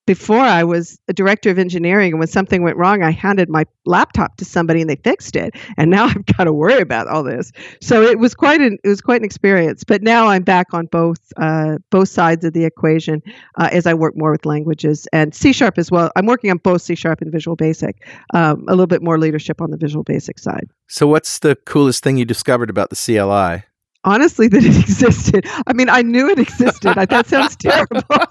[0.07, 3.64] before I was a director of engineering, and when something went wrong, I handed my
[3.87, 5.55] laptop to somebody and they fixed it.
[5.77, 7.53] And now I've got to worry about all this.
[7.81, 9.85] So it was quite an it was quite an experience.
[9.85, 13.22] But now I'm back on both uh, both sides of the equation
[13.59, 16.11] uh, as I work more with languages and C sharp as well.
[16.16, 18.05] I'm working on both C sharp and Visual Basic.
[18.35, 20.68] Um, a little bit more leadership on the Visual Basic side.
[20.88, 23.64] So, what's the coolest thing you discovered about the CLI?
[24.04, 25.46] Honestly that it existed.
[25.66, 26.96] I mean, I knew it existed.
[26.98, 28.02] I, that sounds terrible.
[28.08, 28.28] but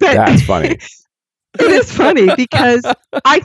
[0.00, 0.68] that's funny.
[1.58, 2.84] it is funny because
[3.24, 3.42] I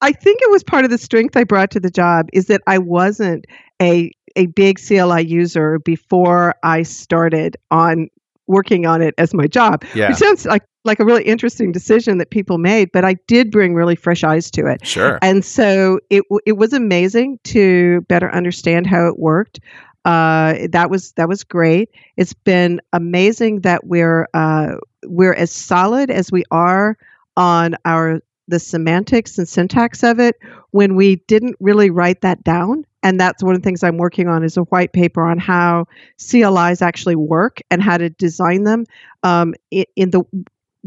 [0.00, 2.62] I think it was part of the strength I brought to the job is that
[2.66, 3.46] I wasn't
[3.80, 8.08] a a big CLI user before I started on
[8.46, 9.84] working on it as my job.
[9.94, 10.08] Yeah.
[10.08, 13.74] Which sounds like like a really interesting decision that people made, but I did bring
[13.74, 14.86] really fresh eyes to it.
[14.86, 15.18] Sure.
[15.22, 19.60] And so it it was amazing to better understand how it worked.
[20.04, 21.90] Uh, that was that was great.
[22.16, 26.96] It's been amazing that we're uh, we're as solid as we are
[27.36, 30.36] on our the semantics and syntax of it
[30.70, 34.28] when we didn't really write that down and that's one of the things i'm working
[34.28, 35.84] on is a white paper on how
[36.18, 38.84] clis actually work and how to design them
[39.24, 40.22] um, in, in the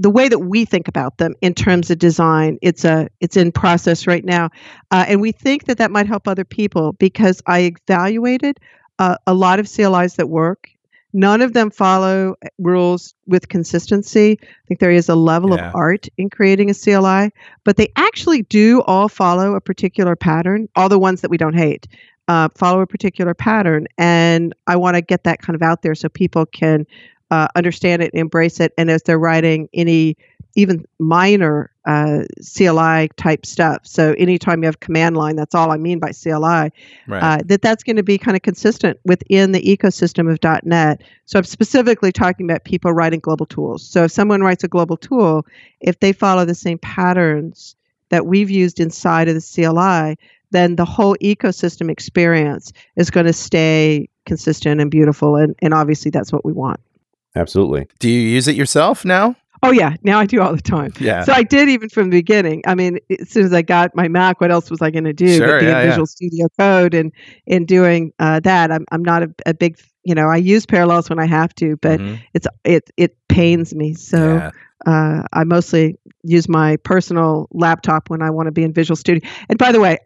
[0.02, 3.52] the way that we think about them in terms of design it's a it's in
[3.52, 4.50] process right now.
[4.92, 8.60] Uh, and we think that that might help other people because i evaluated
[9.00, 10.70] uh, a lot of clis that work.
[11.12, 14.38] None of them follow rules with consistency.
[14.42, 15.70] I think there is a level Yeah.
[15.70, 17.32] of art in creating a cli
[17.66, 21.58] but they actually do all follow a particular pattern all the ones that we don't
[21.58, 21.88] hate
[22.28, 25.96] uh, follow a particular pattern and i want to get that kind of out there
[25.96, 26.86] so people can
[27.32, 30.18] uh, understand it, embrace it, and as they're writing any
[30.56, 32.24] even minor uh,
[32.56, 33.82] CLI type stuff.
[33.86, 36.72] So anytime you have command line, that's all I mean by CLI.
[37.08, 37.24] Right.
[37.24, 41.02] Uh, that that's going to be kind of consistent within the ecosystem of .NET.
[41.26, 43.88] So I'm specifically talking about people writing global tools.
[43.88, 45.46] So if someone writes a global tool,
[45.80, 47.76] if they follow the same patterns
[48.10, 50.18] that we've used inside of the CLI,
[50.52, 55.36] then the whole ecosystem experience is going to stay consistent and beautiful.
[55.36, 56.80] And, and obviously that's what we want.
[57.36, 57.88] Absolutely.
[58.00, 59.36] Do you use it yourself now?
[59.62, 60.94] Oh yeah, now I do all the time.
[61.02, 61.26] Yeah.
[61.26, 62.62] So I did even from the beginning.
[62.66, 65.12] I mean, as soon as I got my Mac, what else was I going to
[65.12, 65.36] do?
[65.38, 65.90] Sure, but being yeah, yeah.
[65.90, 67.12] Visual Studio Code and
[67.46, 71.10] and doing uh, that, I'm I'm not a, a big you know I use Parallels
[71.10, 72.20] when I have to, but Mhm.
[72.34, 73.94] it's it it pains me.
[73.96, 74.52] So Yeah.
[74.88, 79.28] uh, I mostly use my personal laptop when I want to be in Visual Studio.
[79.50, 79.98] And by the way,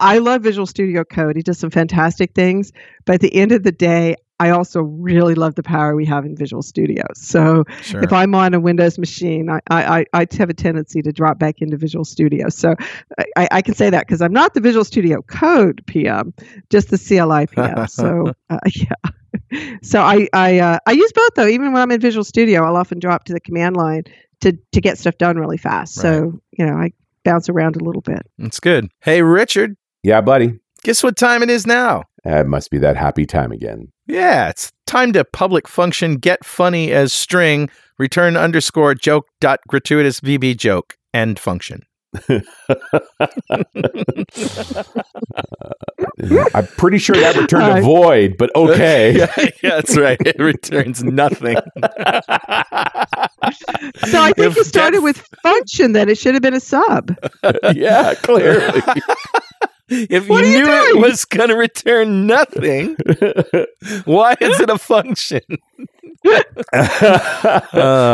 [0.00, 1.36] I love Visual Studio Code.
[1.36, 2.72] He does some fantastic things,
[3.04, 4.16] but at the end of the day.
[4.40, 7.04] I also really love the power we have in Visual Studio.
[7.14, 8.02] So Sure.
[8.02, 11.38] if I'm on a Windows machine, I, I, I I have a tendency to drop
[11.38, 12.48] back into Visual Studio.
[12.48, 12.74] So
[13.36, 16.34] I, I can say that because I'm not the Visual Studio Code PM,
[16.70, 17.86] just the CLI PM.
[17.88, 19.60] So uh, yeah.
[19.82, 21.46] So I I, uh, I use both though.
[21.46, 24.04] Even when I'm in Visual Studio, I'll often drop to the command line
[24.40, 25.94] to to get stuff done really fast.
[25.94, 26.92] So you know I
[27.24, 28.22] bounce around a little bit.
[28.38, 28.88] That's good.
[29.00, 30.58] Hey, Richard, Yeah, buddy.
[30.82, 32.02] guess what time it is now?
[32.26, 33.88] Uh, It must be that happy time again.
[34.06, 40.20] Yeah, it's time to public function get funny as string return underscore joke dot gratuitous
[40.20, 41.82] VB joke end function.
[46.54, 49.16] I'm pretty sure that returned a void, but okay.
[49.16, 50.18] yeah, yeah, that's right.
[50.24, 51.56] It returns nothing.
[51.56, 51.62] So
[54.20, 55.92] I think If you started get- with function.
[55.92, 57.16] Then it should have been a sub.
[57.74, 58.80] yeah, clearly.
[59.88, 62.96] If What you are you knew it was going to return nothing,
[64.04, 65.40] why is it a function?
[66.72, 67.60] Uh,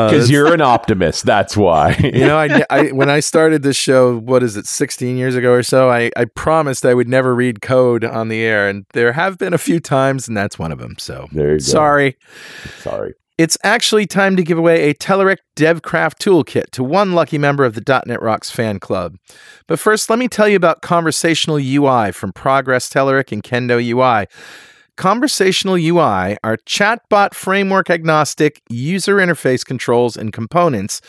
[0.08, 1.24] Because that's- you're an optimist.
[1.24, 1.96] That's why.
[2.02, 5.52] you know, I, I when I started this show, what is it, 16 years ago
[5.52, 9.12] or so, I, I promised I would never read code on the air, and there
[9.12, 10.96] have been a few times, and that's one of them.
[10.98, 11.62] So There you go.
[11.64, 12.16] sorry.
[12.78, 13.14] Sorry.
[13.40, 17.72] It's actually time to give away a Telerik DevCraft Toolkit to one lucky member of
[17.72, 19.16] the .NET Rocks fan club.
[19.66, 24.26] But first, let me tell you about Conversational UI from Progress Telerik and Kendo UI.
[24.98, 31.00] Conversational UI are chatbot framework agnostic user interface controls and components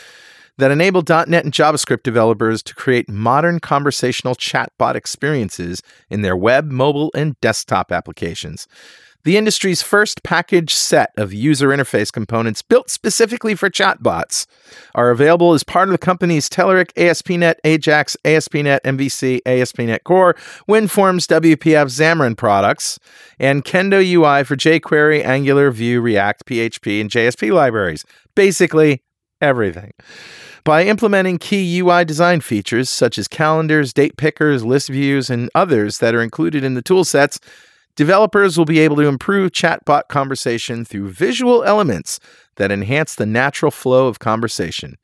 [0.58, 6.72] that enable .NET and JavaScript developers to create modern conversational chatbot experiences in their web,
[6.72, 8.70] mobile, and desktop applications.
[9.24, 14.48] The industry's first package set of user interface components built specifically for chatbots
[14.96, 20.34] are available as part of the company's Telerik, ASP.NET, Ajax, ASP.NET, MVC, ASP.NET Core,
[20.68, 22.98] WinForms, WPF, Xamarin products,
[23.38, 28.04] and Kendo UI for jQuery, Angular, Vue, React, PHP, and JSP libraries.
[28.34, 29.04] Basically,
[29.40, 29.92] everything.
[30.64, 36.00] By implementing key UI design features such as calendars, date pickers, list views, and others
[36.00, 37.40] that are included in the tool sets,
[37.96, 42.20] developers will be able to improve chatbot conversation through visual elements
[42.56, 44.98] that enhance the natural flow of conversation.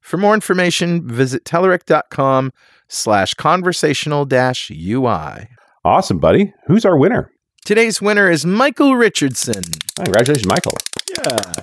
[0.00, 2.52] For more information, visit Telerik.com
[2.88, 5.48] slash conversational dash UI.
[5.84, 6.52] Awesome, buddy.
[6.66, 7.30] Who's our winner?
[7.64, 9.62] Today's winner is Michael Richardson.
[9.96, 10.76] Congratulations, Michael.
[11.16, 11.54] Yeah.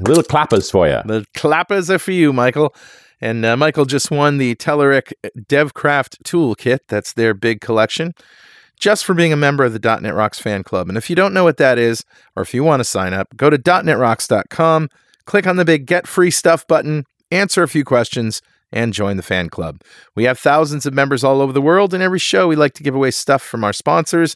[0.00, 1.00] Little clappers for you.
[1.04, 2.74] The clappers are for you, Michael.
[3.20, 6.80] And uh, Michael just won the Telerik DevCraft Toolkit.
[6.88, 8.12] That's their big collection,
[8.78, 10.88] just for being a member of the .NET Rocks fan club.
[10.88, 12.04] And if you don't know what that is,
[12.36, 14.88] or if you want to sign up, go to .NETRocks.com,
[15.24, 19.22] click on the big Get Free Stuff button, answer a few questions, and join the
[19.22, 19.80] fan club.
[20.14, 22.82] We have thousands of members all over the world, and every show we like to
[22.82, 24.34] give away stuff from our sponsors.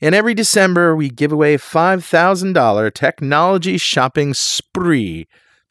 [0.00, 5.26] And every December, we give away a $5,000 technology shopping spree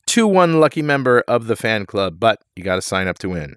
[0.08, 3.30] to one lucky member of the fan club, but you got to sign up to
[3.30, 3.56] win.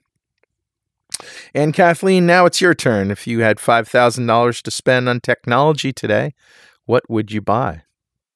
[1.54, 3.10] And Kathleen, now it's your turn.
[3.10, 6.34] If you had $5,000 to spend on technology today,
[6.86, 7.82] what would you buy?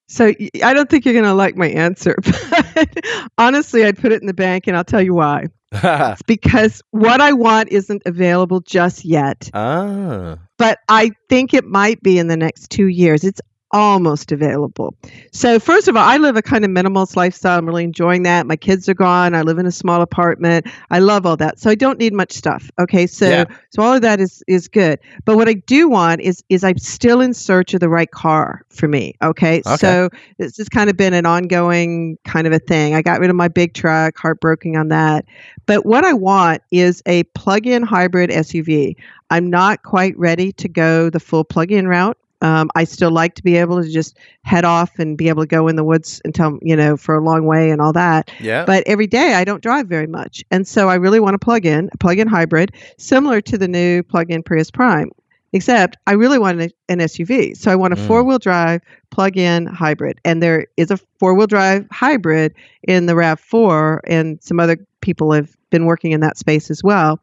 [0.08, 0.32] So
[0.64, 2.16] I don't think you're going to like my answer,
[2.74, 2.88] but
[3.36, 5.48] honestly, I'd put it in the bank, and I'll tell you why.
[5.72, 9.50] it's because what I want isn't available just yet.
[9.52, 10.38] ah.
[10.56, 13.22] But I think it might be in the next two years.
[13.22, 14.94] It's almost available.
[15.32, 17.58] So first of all, I live a kind of minimalist lifestyle.
[17.58, 18.46] I'm really enjoying that.
[18.46, 19.34] My kids are gone.
[19.34, 20.66] I live in a small apartment.
[20.90, 21.58] I love all that.
[21.58, 22.70] So I don't need much stuff.
[22.78, 23.06] Okay.
[23.06, 23.44] So Yeah.
[23.70, 24.98] so all of that is is good.
[25.24, 28.62] But what I do want is is I'm still in search of the right car
[28.70, 29.14] for me.
[29.22, 29.62] Okay.
[29.66, 29.76] Okay.
[29.76, 32.94] So this has kind of been an ongoing kind of a thing.
[32.94, 35.24] I got rid of my big truck, heartbroken on that.
[35.66, 38.96] But what I want is a plug-in hybrid SUV.
[39.30, 42.16] I'm not quite ready to go the full plug-in route.
[42.40, 45.46] Um, I still like to be able to just head off and be able to
[45.48, 48.30] go in the woods until you know for a long way and all that.
[48.40, 48.64] Yeah.
[48.64, 51.90] But every day I don't drive very much, and so I really want a plug-in,
[51.92, 55.10] a plug-in hybrid, similar to the new plug-in Prius Prime.
[55.54, 58.06] Except I really want an, an SUV, so I want a Mm.
[58.06, 64.38] four-wheel drive plug-in hybrid, and there is a four-wheel drive hybrid in the Rav4, and
[64.42, 67.18] some other people have been working in that space as well.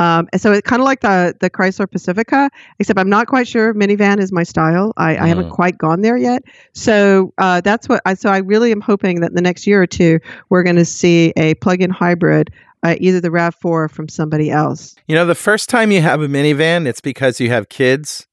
[0.00, 3.46] Um, and so it's kind of like the the Chrysler Pacifica, except I'm not quite
[3.46, 4.92] sure minivan is my style.
[4.96, 5.54] I, I haven't Mm.
[5.54, 6.42] quite gone there yet.
[6.72, 8.14] So uh, that's what I.
[8.14, 10.84] So I really am hoping that in the next year or two we're going to
[10.86, 12.50] see a plug-in hybrid,
[12.82, 14.96] uh, either the Rav4 or from somebody else.
[15.06, 18.26] You know, the first time you have a minivan, it's because you have kids.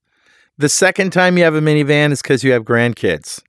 [0.57, 3.41] The second time you have a minivan is because you have grandkids.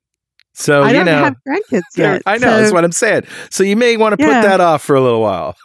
[0.53, 2.21] So, I you don't know, have grandkids yet.
[2.25, 3.23] I know, that's what I'm saying.
[3.49, 4.41] So you may want to Yeah.
[4.41, 5.55] put that off for a little while.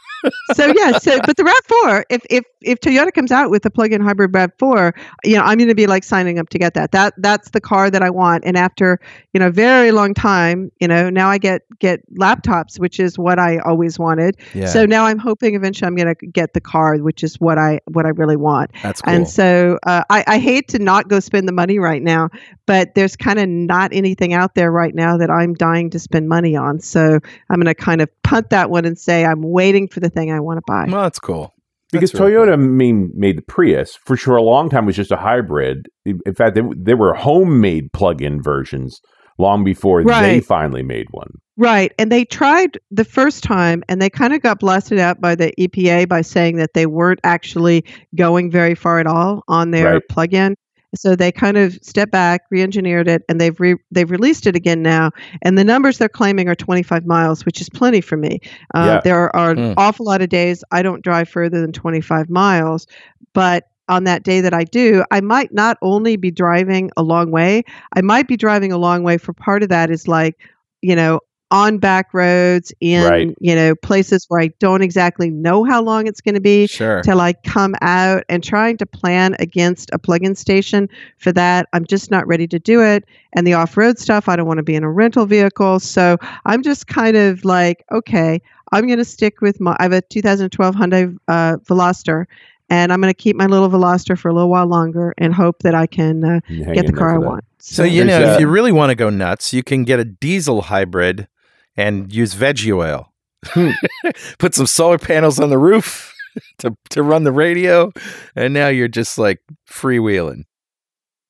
[0.54, 0.98] So yeah.
[0.98, 4.92] So but the Rav4, if if if Toyota comes out with a plug-in hybrid Rav4,
[5.24, 6.92] you know I'm going to be like signing up to get that.
[6.92, 8.44] That that's the car that I want.
[8.44, 9.00] And after
[9.32, 13.18] you know a very long time, you know now I get get laptops, which is
[13.18, 14.37] what I always wanted.
[14.54, 14.66] Yeah.
[14.66, 17.80] So now I'm hoping eventually I'm going to get the car, which is what I
[17.87, 18.72] what I really want.
[18.82, 19.14] that's cool.
[19.14, 22.30] And so uh, I, I hate to not go spend the money right now,
[22.66, 26.28] but there's kind of not anything out there right now that I'm dying to spend
[26.28, 26.80] money on.
[26.80, 27.18] So
[27.50, 30.33] I'm going to kind of punt that one and say I'm waiting for the thing
[30.33, 30.87] I want to buy.
[30.88, 31.53] well, that's cool.
[31.92, 35.12] Because That's really Toyota mean, made the Prius for sure a long time was just
[35.12, 35.87] a hybrid.
[36.05, 39.00] In in fact, there, there were homemade plug-in versions
[39.38, 41.31] long before they finally made one.
[41.57, 41.92] Right.
[41.98, 45.53] And they tried the first time and they kind of got blasted out by the
[45.59, 47.85] EPA by saying that they weren't actually
[48.16, 50.03] going very far at all on their Right.
[50.09, 50.57] plug-in.
[50.96, 54.83] So they kind of stepped back, re-engineered it, and they've re- they've released it again
[54.83, 55.11] now.
[55.42, 58.40] And the numbers they're claiming are 25 miles, which is plenty for me.
[58.74, 59.00] Uh, Yeah.
[59.02, 59.72] There are an Hmm.
[59.76, 62.87] awful lot of days I don't drive further than 25 miles,
[63.33, 67.30] but on that day that I do, I might not only be driving a long
[67.30, 70.37] way, I might be driving a long way for part of that is like,
[70.80, 71.20] you know,
[71.54, 73.34] on back roads in, Right.
[73.40, 77.00] you know, places where I don't exactly know how long it's going to be Sure.
[77.02, 80.88] till I come out and trying to plan against a plug-in station
[81.18, 81.68] for that.
[81.72, 83.04] I'm just not ready to do it.
[83.34, 85.78] And the off-road stuff, I don't want to be in a rental vehicle.
[85.78, 89.76] So I'm just kind of like, okay, I'm going to stick with my.
[89.78, 92.24] I have a 2012 Hyundai uh, Veloster,
[92.68, 95.60] and I'm going to keep my little Veloster for a little while longer and hope
[95.62, 96.40] that I can uh,
[96.72, 97.44] get the car I want.
[97.61, 100.05] So, you know, a- if you really want to go nuts, you can get a
[100.05, 101.28] diesel hybrid
[101.77, 103.12] and use veggie oil.
[103.47, 103.70] Hmm.
[104.39, 106.14] Put some solar panels on the roof
[106.59, 107.93] to, to run the radio,
[108.37, 110.45] and now you're just like freewheeling.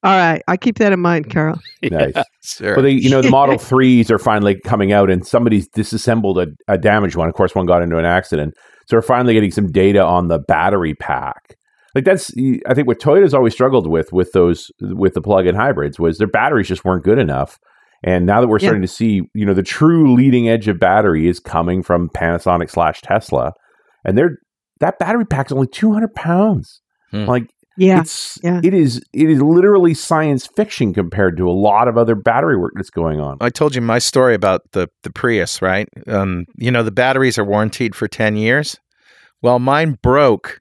[0.02, 1.60] All right, I keep that in mind, Carl.
[1.82, 2.12] Nice.
[2.14, 2.76] Yeah, sure.
[2.76, 6.46] Well, they, you know, the Model Threes are finally coming out, and somebody's disassembled a,
[6.68, 7.28] a damaged one.
[7.28, 8.54] Of course, one got into an accident,
[8.86, 11.56] so we're finally getting some data on the battery pack.
[11.94, 12.32] Like that's,
[12.66, 16.26] I think, what Toyota's always struggled with with those with the plug-in hybrids was their
[16.26, 17.58] batteries just weren't good enough,
[18.06, 18.66] And now that we're Yeah.
[18.68, 22.70] starting to see, you know, the true leading edge of battery is coming from Panasonic
[22.70, 23.52] slash Tesla,
[24.04, 24.36] and they're
[24.80, 26.82] that battery pack's only 200 pounds.
[27.10, 27.24] Hmm.
[27.24, 27.48] Like
[27.78, 28.00] Yeah.
[28.00, 28.60] it's yeah.
[28.62, 32.72] it is it is literally science fiction compared to a lot of other battery work
[32.76, 33.38] that's going on.
[33.40, 35.88] I told you my story about the the Prius, right?
[36.06, 38.78] Um, you know, the batteries are warranted for 10 years.
[39.42, 40.60] Well, mine broke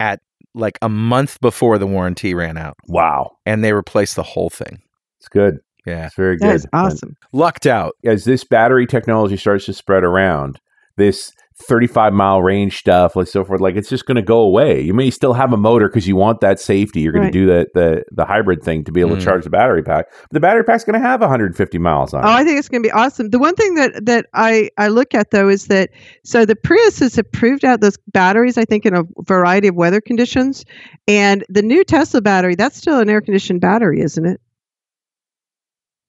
[0.00, 0.20] at
[0.54, 4.78] like a month before the warranty ran out, Wow, and they replaced the whole thing.
[5.20, 5.58] it's good.
[5.88, 6.06] Yeah.
[6.06, 6.54] It's very good.
[6.54, 7.16] is awesome.
[7.32, 7.94] Lucked out.
[8.04, 10.60] as this battery technology starts to spread around,
[10.96, 11.32] this
[11.66, 14.80] 35 mile range stuff, like so forth, like it's just going to go away.
[14.80, 17.00] You may still have a motor because you want that safety.
[17.00, 17.32] You're going Right.
[17.32, 19.18] to do the, the the hybrid thing to be able Mm.
[19.18, 20.06] to charge the battery pack.
[20.22, 22.30] But the battery pack's going to have 150 miles on Oh, it.
[22.30, 23.30] I think it's going to be awesome.
[23.30, 25.90] The one thing that that I I look at though is that
[26.24, 28.56] so the Prius has approved out those batteries.
[28.56, 30.64] I think in a variety of weather conditions,
[31.08, 34.40] and the new Tesla battery that's still an air conditioned battery, isn't it?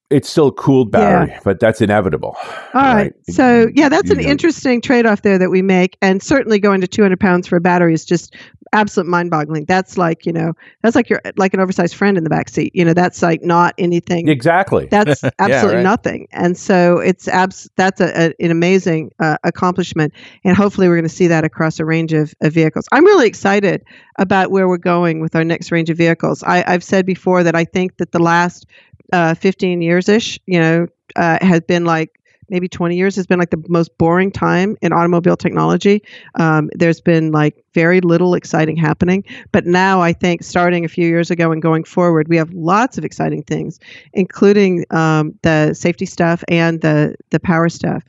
[0.10, 2.36] It's still cooled battery, but that's inevitable.
[2.74, 3.14] All right.
[3.30, 6.58] So yeah, that's You an know- interesting trade off there that we make, and certainly
[6.60, 8.36] going to 200 pounds for a battery is just
[8.72, 9.66] absolute mind boggling.
[9.66, 12.72] That's like you know that's like you're like an oversized friend in the back seat.
[12.76, 14.28] You know that's like not anything.
[14.30, 14.88] Exactly.
[14.90, 15.84] That's absolutely right.
[15.84, 20.12] nothing, and so it's abs- that's a, a, an amazing uh, accomplishment,
[20.44, 22.86] and hopefully we're going to see that across a range of, of vehicles.
[22.92, 23.84] I'm really excited
[24.18, 26.42] about where we're going with our next range of vehicles.
[26.44, 28.66] I, I've said before that I think that the last
[29.14, 32.12] uh, 15 years ish, you know, uh, has been like
[32.52, 36.02] maybe 20 years has been like the most boring time in automobile technology.
[36.40, 39.24] Um, there's been like very little exciting happening.
[39.52, 42.98] But now I think starting a few years ago and going forward, we have lots
[42.98, 43.80] of exciting things,
[44.14, 48.04] including um, the safety stuff and the, the power stuff,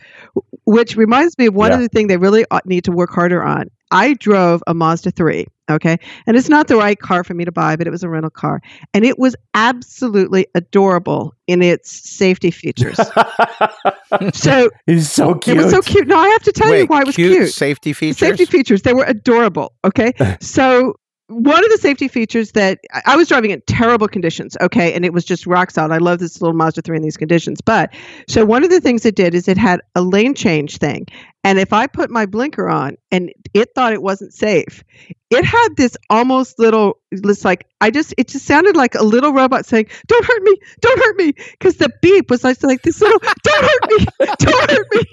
[0.64, 1.76] which reminds me of one Yeah.
[1.76, 3.70] other thing they really need to work harder on.
[3.90, 5.96] I drove a Mazda 3, okay?
[6.26, 8.30] And it's not the right car for me to buy, but it was a rental
[8.30, 8.60] car.
[8.94, 12.96] And it was absolutely adorable in its safety features.
[14.34, 15.56] so He's so cute.
[15.56, 16.06] it was so cute.
[16.06, 17.50] No, I have to tell you why it was cute, cute.
[17.52, 18.18] safety features.
[18.18, 18.82] Safety features.
[18.82, 19.72] They were adorable.
[19.84, 20.12] Okay.
[20.40, 20.94] so
[21.28, 24.56] one of the safety features that I- I was driving in terrible conditions.
[24.60, 24.92] Okay.
[24.92, 25.92] And it was just rock solid.
[25.92, 27.60] I love this little Mazda 3 in these conditions.
[27.60, 27.94] But
[28.28, 31.06] so one of the things it did is it had a lane change thing.
[31.42, 34.84] And if I put my blinker on and it thought it wasn't safe,
[35.30, 39.32] it had this almost little, it's like, I just, it just sounded like a little
[39.32, 41.32] robot saying, don't hurt me, don't hurt me.
[41.52, 44.06] Because the beep was like, like this little, don't hurt me,
[44.38, 45.06] don't hurt me.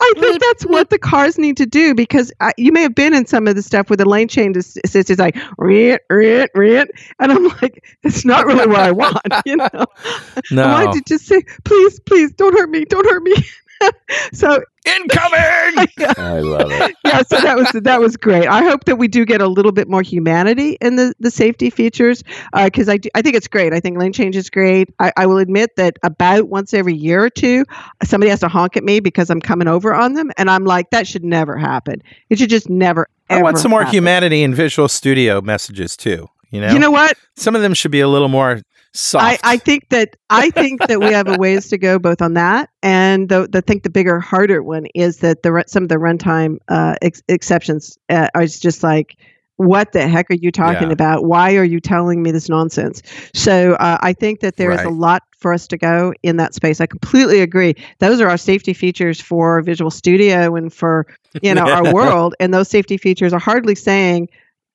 [0.00, 3.14] I think that's what the cars need to do because I, you may have been
[3.14, 6.50] in some of the stuff where the lane change is, is, is like rant, rant,
[6.54, 9.68] rant, and I'm like, it's not really what I want, you know.
[9.74, 10.68] I no.
[10.68, 13.34] wanted to just say, please, please, don't hurt me, don't hurt me.
[14.32, 15.86] so Incoming.
[16.16, 16.96] I love it.
[17.04, 18.48] yeah, so that was that was great.
[18.48, 21.68] I hope that we do get a little bit more humanity in the, the safety
[21.68, 22.24] features
[22.54, 23.74] uh, because I, do, I think it's great.
[23.74, 24.88] I think lane change is great.
[24.98, 27.66] I, I will admit that about once every year or two,
[28.02, 30.88] somebody has to honk at me because I'm coming over on them, and I'm like,
[30.90, 32.02] that should never happen.
[32.30, 33.06] It should just never.
[33.28, 33.94] I want ever some more happen.
[33.94, 36.26] humanity in Visual Studio messages too.
[36.50, 37.16] You know, You know what?
[37.36, 38.60] some of them should be a little more
[38.94, 39.40] soft.
[39.44, 42.34] I, I think that I think that we have a ways to go both on
[42.34, 45.88] that and the, the I think the bigger harder one is that the some of
[45.88, 49.16] the runtime uh, ex- exceptions uh, are just like
[49.56, 50.94] what the heck are you talking Yeah.
[50.94, 51.26] about?
[51.26, 53.02] Why are you telling me this nonsense?
[53.34, 56.54] So uh, I think that there is a lot for us to go in that
[56.54, 56.80] space.
[56.80, 57.74] I completely agree.
[57.98, 61.06] Those are our safety features for Visual Studio and for
[61.42, 64.30] you know our world, and those safety features are hardly saying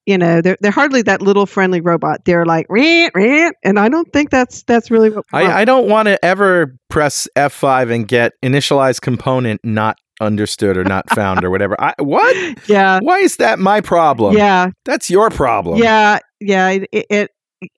[0.06, 2.26] you know they're they're hardly that little friendly robot.
[2.26, 5.26] They're like rant rant, and I don't think that's that's really what.
[5.34, 10.84] I, I don't want to ever press F5 and get initialized component not understood or
[10.84, 11.76] not found or whatever.
[11.82, 12.36] I, what?
[12.70, 14.36] yeah, Why is that my problem?
[14.38, 15.78] yeah, That's your problem.
[15.80, 16.70] yeah, yeah.
[16.70, 17.32] It, it, it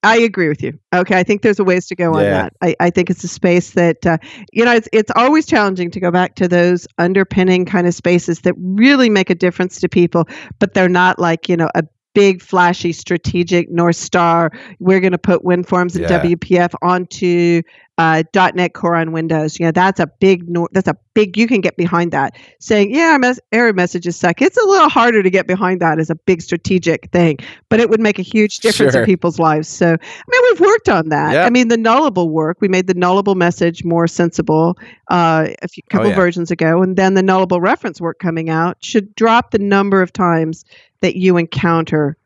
[0.04, 0.78] I agree with you.
[0.94, 2.30] Okay, I think there's a ways to go on Yeah.
[2.32, 2.54] that.
[2.62, 4.18] I, I think it's a space that uh,
[4.52, 8.42] you know it's it's always challenging to go back to those underpinning kind of spaces
[8.42, 10.28] that really make a difference to people,
[10.60, 11.84] but they're not like you know a
[12.18, 16.20] big flashy strategic north star we're going to put WinForms and Yeah.
[16.24, 17.62] wpf onto
[18.00, 18.22] uh,
[18.54, 19.60] .NET Core on Windows.
[19.60, 21.36] You know, that's a big, that's a big.
[21.36, 22.36] You can get behind that.
[22.60, 24.40] Saying, yeah, our mes- error messages suck.
[24.40, 27.38] It's a little harder to get behind that as a big strategic thing,
[27.70, 29.02] but it would make a huge difference Sure.
[29.02, 29.68] in people's lives.
[29.68, 29.98] So, I
[30.30, 31.44] mean, we've worked on that.
[31.44, 32.58] I mean, the nullable work.
[32.62, 34.78] We made the nullable message more sensible
[35.10, 36.16] uh, a few, couple Oh, yeah.
[36.16, 40.14] versions ago, and then the nullable reference work coming out should drop the number of
[40.14, 40.66] times
[41.02, 42.18] that you encounter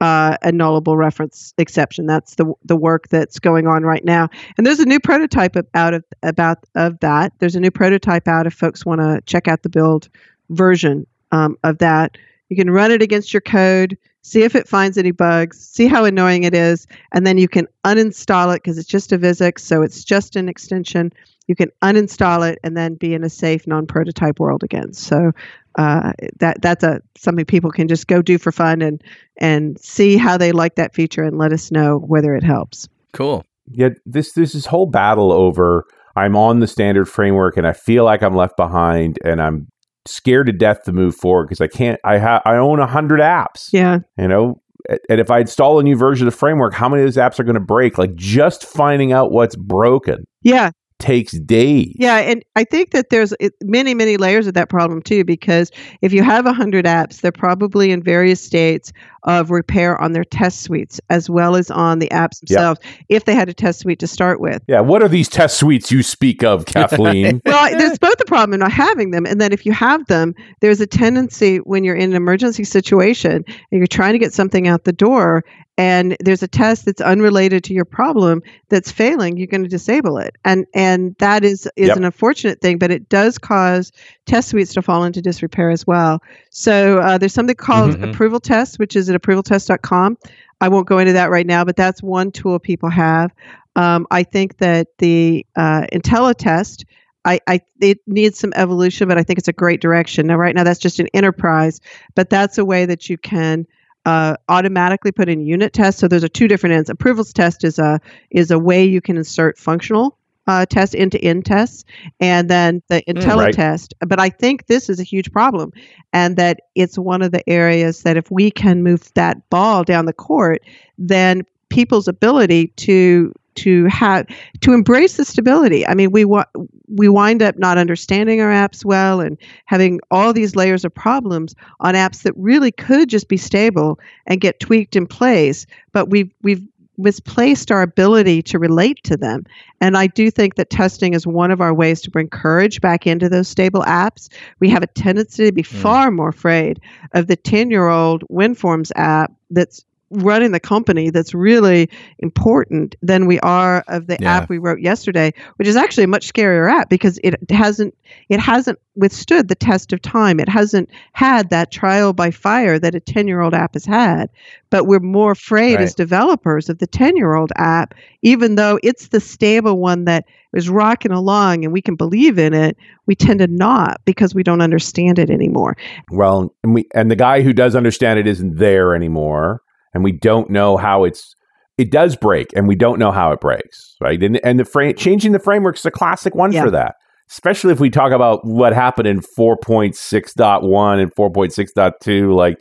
[0.00, 2.06] uh, a nullable reference exception.
[2.06, 4.28] That's the the work that's going on right now.
[4.56, 7.32] And there's a new prototype of, out of about of that.
[7.38, 10.08] There's a new prototype out if folks want to check out the build
[10.50, 12.16] version um, of that.
[12.48, 13.98] You can run it against your code.
[14.22, 17.66] See if it finds any bugs, see how annoying it is, and then you can
[17.84, 21.12] uninstall it because it's just a VSIX, so it's just an extension.
[21.46, 24.92] You can uninstall it and then be in a safe non-prototype world again.
[24.92, 25.32] So
[25.78, 29.02] uh, that that's a something people can just go do for fun and
[29.38, 32.88] and see how they like that feature and let us know whether it helps.
[33.12, 33.44] Cool.
[33.70, 35.84] Yeah, this this this whole battle over
[36.16, 39.68] I'm on the standard framework and I feel like I'm left behind and I'm
[40.08, 42.00] scared to death to move forward because I can't.
[42.04, 43.68] I have I own a hundred apps.
[43.72, 44.60] Yeah, you know,
[45.08, 47.38] and if I install a new version of the framework, how many of those apps
[47.38, 47.98] are going to break?
[47.98, 50.26] Like just finding out what's broken.
[50.42, 51.94] Yeah, takes days.
[51.96, 53.32] Yeah, and I think that there's
[53.62, 55.70] many, many layers of that problem too, because
[56.02, 58.92] if you have 100 apps, they're probably in various states
[59.24, 63.34] of repair on their test suites as well as on the apps themselves, if they
[63.34, 64.62] had a test suite to start with.
[64.68, 67.42] Yeah, what are these test suites you speak of, Kathleen?
[67.44, 70.34] well, there's both the problem of not having them, and then if you have them,
[70.60, 74.66] there's a tendency when you're in an emergency situation and you're trying to get something
[74.66, 75.44] out the door
[75.78, 80.18] and there's a test that's unrelated to your problem that's failing you're going to disable
[80.18, 80.87] it and and
[81.18, 81.96] that is is yep.
[81.96, 83.92] an unfortunate thing but it does cause
[84.26, 86.20] test suites to fall into disrepair as well
[86.50, 88.04] so uh, there's something called mm-hmm.
[88.04, 90.16] approval test which is at approvaltest.com
[90.60, 93.32] i won't go into that right now but that's one tool people have
[93.76, 96.84] um, i think that the uh, intellitest
[97.24, 100.28] I, I, it needs some evolution, but I think it's a great direction.
[100.28, 101.78] Now, right now, that's just an enterprise,
[102.14, 103.66] but that's a way that you can
[104.08, 106.00] uh, automatically put in unit tests.
[106.00, 106.88] So those are two different ends.
[106.88, 110.17] Approvals test is a is a way you can insert functional
[110.48, 111.84] uh, test into end tests,
[112.18, 113.92] and then the mm, IntelliTest.
[114.00, 114.08] Right.
[114.08, 115.72] But I think this is a huge problem,
[116.12, 120.06] and that it's one of the areas that if we can move that ball down
[120.06, 120.62] the court,
[120.96, 124.24] then people's ability to to have
[124.60, 125.86] to embrace the stability.
[125.86, 126.46] I mean, we wa-
[126.86, 129.36] we wind up not understanding our apps well and
[129.66, 134.40] having all these layers of problems on apps that really could just be stable and
[134.40, 136.66] get tweaked in place, but we've we've
[136.98, 139.44] misplaced our ability to relate to them.
[139.80, 143.06] And I do think that testing is one of our ways to bring courage back
[143.06, 144.28] into those stable apps.
[144.60, 145.66] We have a tendency to be mm.
[145.66, 146.80] far more afraid
[147.12, 151.88] of the 10 year old WinForms app that's running the company that's really
[152.20, 154.36] important than we are of the yeah.
[154.36, 157.94] app we wrote yesterday which is actually a much scarier app because it hasn't
[158.30, 162.94] it hasn't withstood the test of time it hasn't had that trial by fire that
[162.94, 164.30] a 10 year old app has had
[164.70, 165.82] but we're more afraid right.
[165.82, 170.24] as developers of the 10 year old app even though it's the stable one that
[170.54, 174.42] is rocking along and we can believe in it we tend to not because we
[174.42, 175.76] don't understand it anymore
[176.10, 179.62] well and we and the guy who does understand it isn't there anymore
[179.94, 181.34] and we don't know how it's
[181.76, 184.94] it does break and we don't know how it breaks right and, and the frame
[184.94, 186.64] changing the framework is a classic one yeah.
[186.64, 186.96] for that
[187.30, 192.58] especially if we talk about what happened in 4.6.1 and 4.6.2 like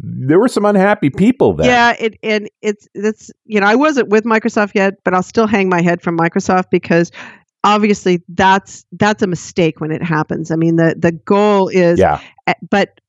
[0.00, 1.66] there were some unhappy people there.
[1.66, 5.46] Yeah, it and it's it's you know I wasn't with Microsoft yet, but I'll still
[5.46, 7.10] hang my head from Microsoft because
[7.64, 10.50] obviously that's that's a mistake when it happens.
[10.50, 12.20] I mean the the goal is yeah,
[12.70, 13.00] but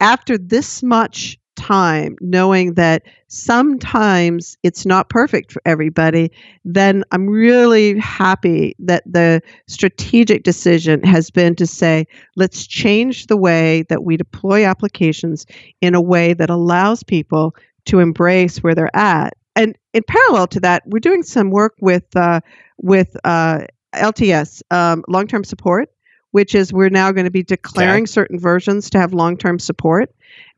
[0.00, 6.30] after this much time knowing that sometimes it's not perfect for everybody,
[6.64, 13.36] then I'm really happy that the strategic decision has been to say, let's change the
[13.36, 15.46] way that we deploy applications
[15.80, 17.54] in a way that allows people
[17.86, 19.34] to embrace where they're at.
[19.56, 22.40] And in parallel to that, we're doing some work with uh,
[22.78, 25.90] with uh, LTS, um, long term support,
[26.32, 30.10] which is we're now going to be declaring certain versions to have long term support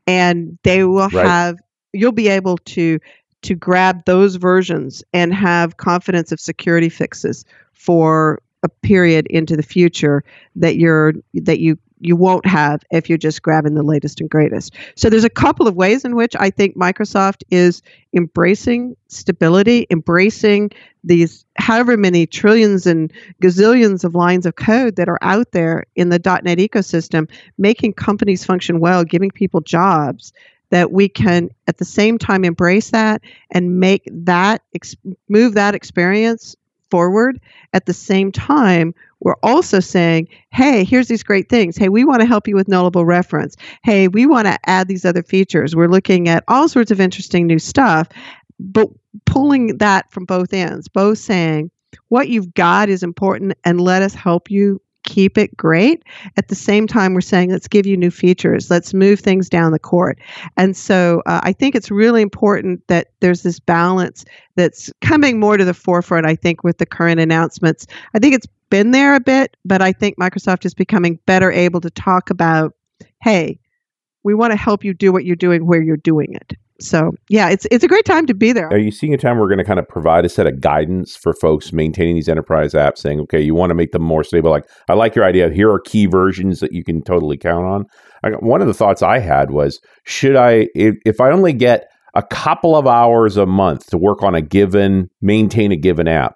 [0.07, 1.27] and they will right.
[1.27, 1.59] have
[1.93, 2.99] you'll be able to
[3.43, 9.63] to grab those versions and have confidence of security fixes for a period into the
[9.63, 14.29] future that you're that you you won't have if you're just grabbing the latest and
[14.29, 14.75] greatest.
[14.97, 17.83] So there's a couple of ways in which I think Microsoft is
[18.13, 20.71] embracing stability, embracing
[21.05, 26.09] these however many trillions and gazillions of lines of code that are out there in
[26.09, 30.33] the .NET ecosystem, making companies function well, giving people jobs
[30.71, 34.63] that we can at the same time embrace that and make that
[35.29, 36.57] move that experience
[36.91, 37.41] forward
[37.73, 41.77] at the same time we're also saying hey here's these great things.
[41.77, 43.57] Hey we want to help you with nullable reference.
[43.83, 45.75] Hey we want to add these other features.
[45.75, 48.09] We're looking at all sorts of interesting new stuff
[48.59, 48.89] but
[49.27, 51.71] pulling that from both ends both saying
[52.09, 54.81] what you've got is important and let us help you
[55.17, 56.05] keep it great.
[56.37, 58.69] At the same time, we're saying, let's give you new features.
[58.69, 60.19] Let's move things down the court.
[60.59, 65.57] And so uh, I think it's really important that there's this balance that's coming more
[65.57, 67.87] to the forefront, I think, with the current announcements.
[68.13, 71.81] I think it's been there a bit, but I think Microsoft is becoming better able
[71.81, 72.75] to talk about,
[73.23, 73.59] hey,
[74.23, 77.49] we want to help you do what you're doing where you're doing it So yeah,
[77.49, 78.69] it's it's a great time to be there.
[78.69, 81.17] Are you seeing a time we're going to kind of provide a set of guidance
[81.17, 84.51] for folks maintaining these enterprise apps, saying, okay, you want to make them more stable?
[84.51, 85.51] Like, I like your idea.
[85.51, 87.87] Here are key versions that you can totally count on.
[88.23, 91.89] I, one of the thoughts I had was, should I, if, if I only get
[92.15, 96.35] a couple of hours a month to work on a given, maintain a given app,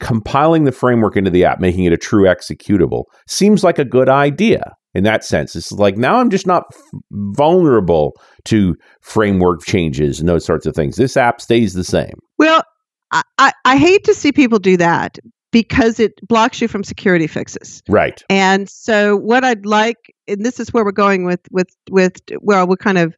[0.00, 4.08] compiling the framework into the app, making it a true executable, seems like a good
[4.08, 5.56] idea in that sense.
[5.56, 8.12] It's like now I'm just not f- vulnerable
[8.44, 10.96] to framework changes and those sorts of things.
[10.96, 12.14] This app stays the same.
[12.38, 12.62] Well,
[13.12, 15.18] I, I, I hate to see people do that
[15.50, 17.82] because it blocks you from security fixes.
[17.88, 18.22] Right.
[18.30, 22.66] And so what I'd like, and this is where we're going with with with well,
[22.66, 23.14] we're kind of,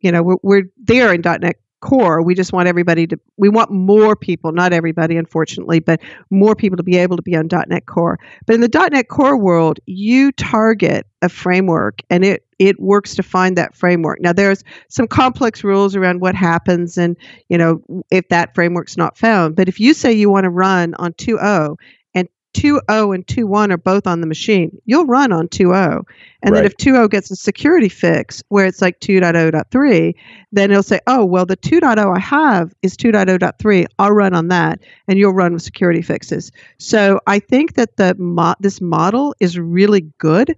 [0.00, 1.56] you know, we're, we're there in .NET
[1.86, 6.56] core we just want everybody to we want more people not everybody unfortunately but more
[6.56, 7.48] people to be able to be on.
[7.68, 8.18] net core.
[8.44, 8.88] But in the.
[8.90, 14.20] net core world you target a framework and it it works to find that framework.
[14.20, 17.16] Now there's some complex rules around what happens and
[17.48, 19.54] you know if that framework's not found.
[19.54, 21.76] But if you say you want to run on 2.0
[22.56, 26.02] 2.0 and 2.1 are both on the machine, you'll run on 2.0.
[26.42, 26.58] And right.
[26.58, 30.14] then if 2.0 gets a security fix where it's like 2.0.3,
[30.52, 33.86] then it'll say, oh, well, the 2.0 I have is 2.0.3.
[33.98, 36.50] I'll run on that, and you'll run with security fixes.
[36.78, 40.56] So I think that the mo- this model is really good.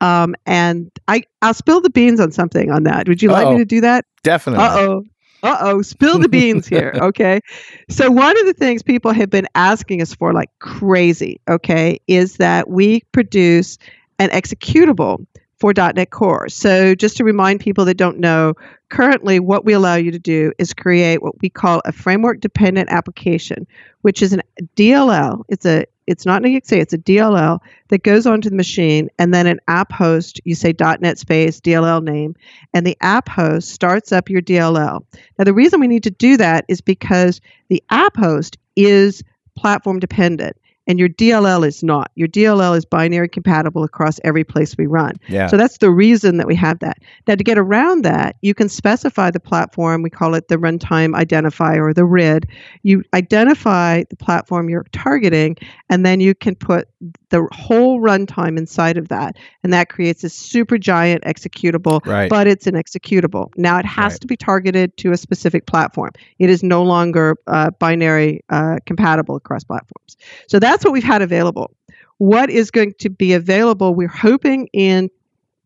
[0.00, 3.08] Um, and I, I'll spill the beans on something on that.
[3.08, 3.42] Would you Uh-oh.
[3.42, 4.04] like me to do that?
[4.22, 4.64] Definitely.
[4.64, 5.04] Uh oh
[5.42, 6.92] uh oh, spill the beans here.
[7.08, 7.40] Okay.
[7.88, 12.36] so, one of the things people have been asking us for like crazy, okay, is
[12.36, 13.78] that we produce
[14.18, 15.24] an executable
[15.58, 16.48] for .NET Core.
[16.48, 18.54] So, just to remind people that don't know,
[18.90, 22.90] currently what we allow you to do is create what we call a framework dependent
[22.90, 23.66] application,
[24.02, 24.42] which is a
[24.76, 25.44] DLL.
[25.48, 29.34] It's a it's not an exe, it's a DLL that goes onto the machine, and
[29.34, 32.34] then an app host, you say .NET space DLL name,
[32.72, 35.04] and the app host starts up your DLL.
[35.38, 39.22] Now, the reason we need to do that is because the app host is
[39.54, 40.56] platform dependent
[40.88, 42.10] and your DLL is not.
[42.14, 45.12] Your DLL is binary compatible across every place we run.
[45.28, 45.46] Yeah.
[45.46, 46.98] So that's the reason that we have that.
[47.26, 50.02] Now, to get around that, you can specify the platform.
[50.02, 52.48] We call it the runtime identifier or the RID.
[52.82, 55.58] You identify the platform you're targeting,
[55.90, 56.88] and then you can put
[57.30, 59.36] the whole runtime inside of that.
[59.62, 62.30] And that creates a super giant executable, right.
[62.30, 63.50] but it's an executable.
[63.56, 64.20] Now, it has right.
[64.22, 66.10] to be targeted to a specific platform.
[66.38, 70.16] It is no longer uh, binary uh, compatible across platforms.
[70.46, 71.74] So that's what we've had available.
[72.18, 73.94] What is going to be available?
[73.94, 75.10] We're hoping in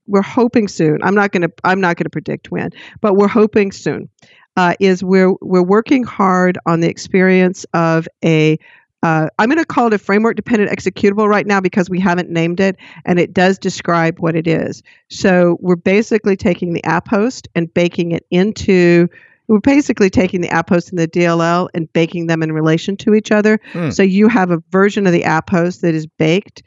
[0.09, 0.99] we're hoping soon.
[1.03, 4.09] I'm not going to I'm not going to predict when, but we're hoping soon.
[4.57, 8.59] Uh, is we're we're working hard on the experience of a
[9.03, 12.31] uh, I'm going to call it a framework dependent executable right now because we haven't
[12.31, 14.83] named it and it does describe what it is.
[15.09, 19.09] So we're basically taking the app host and baking it into
[19.49, 23.15] we're basically taking the app host and the DLL and baking them in relation to
[23.15, 23.59] each other.
[23.73, 23.93] Mm.
[23.93, 26.63] So you have a version of the app host that is baked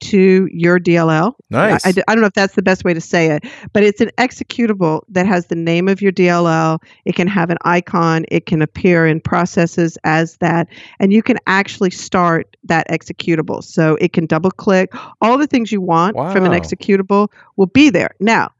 [0.00, 1.34] to your DLL.
[1.50, 1.84] Nice.
[1.84, 4.00] I, I, I, don't know if that's the best way to say it, but it's
[4.00, 6.82] an executable that has the name of your DLL.
[7.04, 8.24] It can have an icon.
[8.28, 10.68] It can appear in processes as that,
[11.00, 13.62] and you can actually start that executable.
[13.62, 14.92] So it can double click.
[15.20, 16.32] All the things you want wow.
[16.32, 18.14] from an executable will be there.
[18.20, 18.50] Now,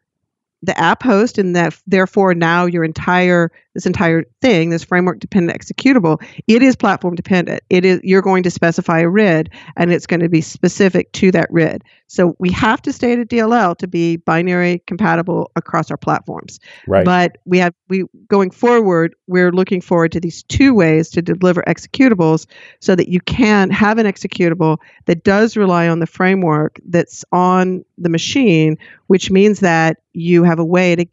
[0.63, 5.59] the app host and that therefore now your entire this entire thing this framework dependent
[5.61, 7.63] executable it is platform dependent.
[7.71, 11.31] It is you're going to specify a rid and it's going to be specific to
[11.33, 11.85] that rid.
[12.07, 16.59] So we have to stay at a dll to be binary compatible across our platforms.
[16.87, 17.05] Right.
[17.05, 21.63] But we have we going forward we're looking forward to these two ways to deliver
[21.67, 22.47] executables
[22.81, 27.85] so that you can have an executable that does rely on the framework that's on
[27.99, 28.79] the machine
[29.09, 31.07] which means that you have a way to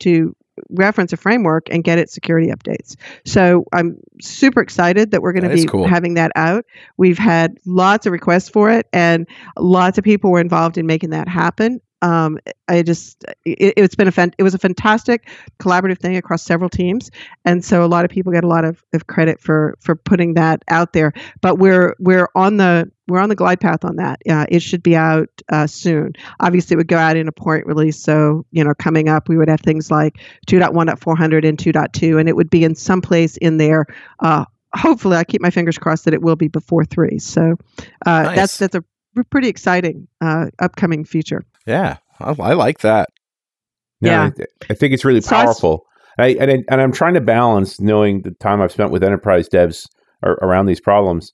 [0.00, 0.36] to
[0.70, 2.96] reference a framework and get its security updates.
[3.24, 5.86] So I'm super excited that we're going to be cool.
[5.86, 6.64] having that out.
[6.96, 9.26] We've had lots of requests for it, and
[9.58, 11.80] lots of people were involved in making that happen.
[12.04, 12.38] Um,
[12.68, 15.26] I just it, has been a fan, it was a fantastic
[15.58, 17.10] collaborative thing across several teams,
[17.46, 20.34] and so a lot of people get a lot of, of credit for for putting
[20.34, 21.14] that out there.
[21.40, 24.20] But we're we're on the we're on the glide path on that.
[24.28, 26.12] Uh, it should be out uh, soon.
[26.40, 27.98] Obviously, it would go out in a point release.
[27.98, 32.36] So, you know, coming up, we would have things like 2.1.400 and 2.2, and it
[32.36, 33.86] would be in some place in there.
[34.20, 34.44] Uh,
[34.74, 37.18] hopefully, I keep my fingers crossed that it will be before three.
[37.18, 37.56] So,
[38.04, 38.36] uh, nice.
[38.36, 38.84] that's that's a
[39.30, 41.44] pretty exciting uh, upcoming feature.
[41.66, 43.08] Yeah, I, I like that.
[44.00, 45.86] yeah, I, I, think it's really powerful.
[46.18, 49.86] I, and, and I'm trying to balance knowing the time I've spent with enterprise devs
[50.22, 51.32] around these problems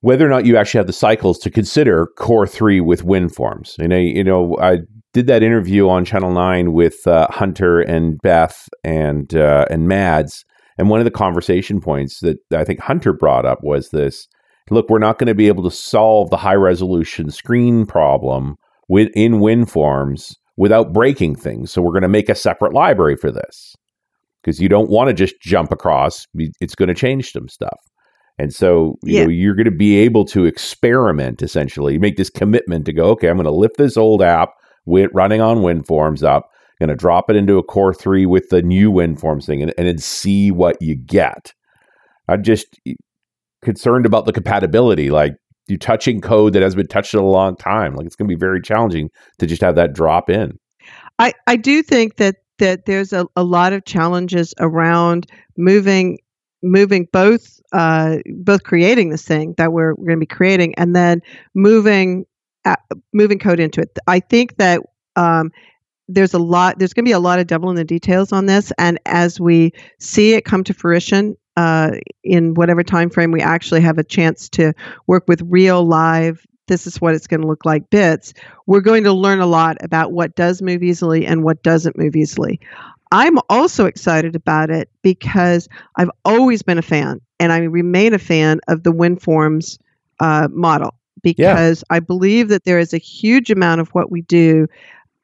[0.00, 3.78] whether or not you actually have the cycles to consider core three with WinForms.
[3.78, 4.78] You know, you know, I
[5.12, 10.44] did that interview on Channel Nine with uh, Hunter and Beth and uh, and Mads,
[10.78, 14.26] and one of the conversation points that I think Hunter brought up was this:
[14.70, 18.56] Look, we're not going to be able to solve the high resolution screen problem
[18.90, 21.70] with in WinForms without breaking things.
[21.70, 23.76] So we're going to make a separate library for this
[24.42, 26.26] because you don't want to just jump across.
[26.60, 27.78] It's going to change some stuff.
[28.36, 29.24] And so you yeah.
[29.24, 33.28] know you're going to be able to experiment essentially, make this commitment to go, okay,
[33.28, 34.50] I'm going to lift this old app
[34.86, 38.60] with running on WinForms up, going to drop it into a Core 3 with the
[38.60, 41.54] new WinForms thing and, and then see what you get.
[42.28, 42.94] I'm just eh,
[43.62, 45.10] concerned about the compatibility.
[45.10, 45.36] Like
[45.70, 47.94] you're touching code that has been touched in a long time.
[47.94, 50.58] Like it's going to be very challenging to just have that drop in.
[51.18, 56.18] I, I do think that that there's a, a lot of challenges around moving
[56.62, 60.94] moving both uh, both creating this thing that we're, we're going to be creating and
[60.94, 61.22] then
[61.54, 62.26] moving
[62.64, 62.76] uh,
[63.12, 63.98] moving code into it.
[64.06, 64.80] I think that
[65.16, 65.50] um,
[66.08, 68.46] there's a lot there's going to be a lot of devil in the details on
[68.46, 71.92] this and as we see it come to fruition uh,
[72.22, 74.72] in whatever time frame we actually have a chance to
[75.06, 78.32] work with real live this is what it's going to look like bits
[78.66, 82.14] we're going to learn a lot about what does move easily and what doesn't move
[82.14, 82.60] easily
[83.12, 88.18] i'm also excited about it because i've always been a fan and i remain a
[88.18, 89.78] fan of the winforms
[90.20, 91.96] uh, model because yeah.
[91.96, 94.66] i believe that there is a huge amount of what we do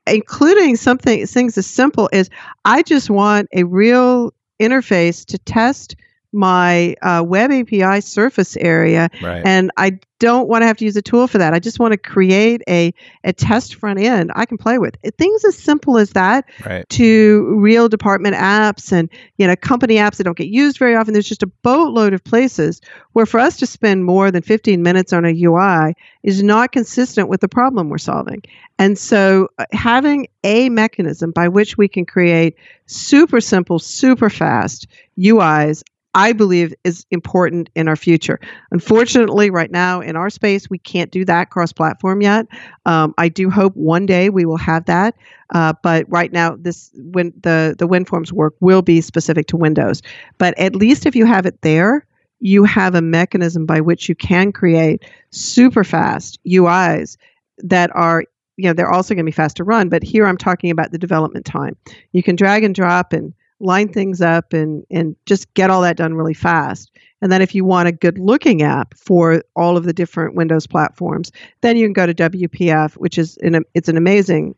[0.08, 2.28] including something things as simple as
[2.64, 5.96] i just want a real interface to test
[6.32, 9.42] my uh, web API surface area, right.
[9.44, 11.52] and I don't want to have to use a tool for that.
[11.52, 12.92] I just want to create a,
[13.24, 14.96] a test front end I can play with.
[15.18, 16.88] Things as simple as that right.
[16.88, 21.12] to real department apps and you know company apps that don't get used very often.
[21.12, 22.80] There's just a boatload of places
[23.12, 27.28] where for us to spend more than 15 minutes on a UI is not consistent
[27.28, 28.42] with the problem we're solving.
[28.78, 32.56] And so uh, having a mechanism by which we can create
[32.86, 34.86] super simple, super fast
[35.18, 35.82] UIs
[36.16, 38.40] I believe is important in our future.
[38.70, 42.46] Unfortunately, right now in our space, we can't do that cross platform yet.
[42.86, 45.14] Um, I do hope one day we will have that.
[45.54, 50.00] Uh, but right now, this when the the WinForms work will be specific to Windows.
[50.38, 52.06] But at least if you have it there,
[52.40, 57.18] you have a mechanism by which you can create super fast UIs
[57.58, 58.24] that are
[58.56, 59.90] you know they're also going to be fast to run.
[59.90, 61.76] But here I'm talking about the development time.
[62.12, 65.96] You can drag and drop and line things up and and just get all that
[65.96, 66.90] done really fast.
[67.22, 70.66] And then if you want a good looking app for all of the different Windows
[70.66, 71.32] platforms,
[71.62, 74.54] then you can go to WPF, which is an it's an amazing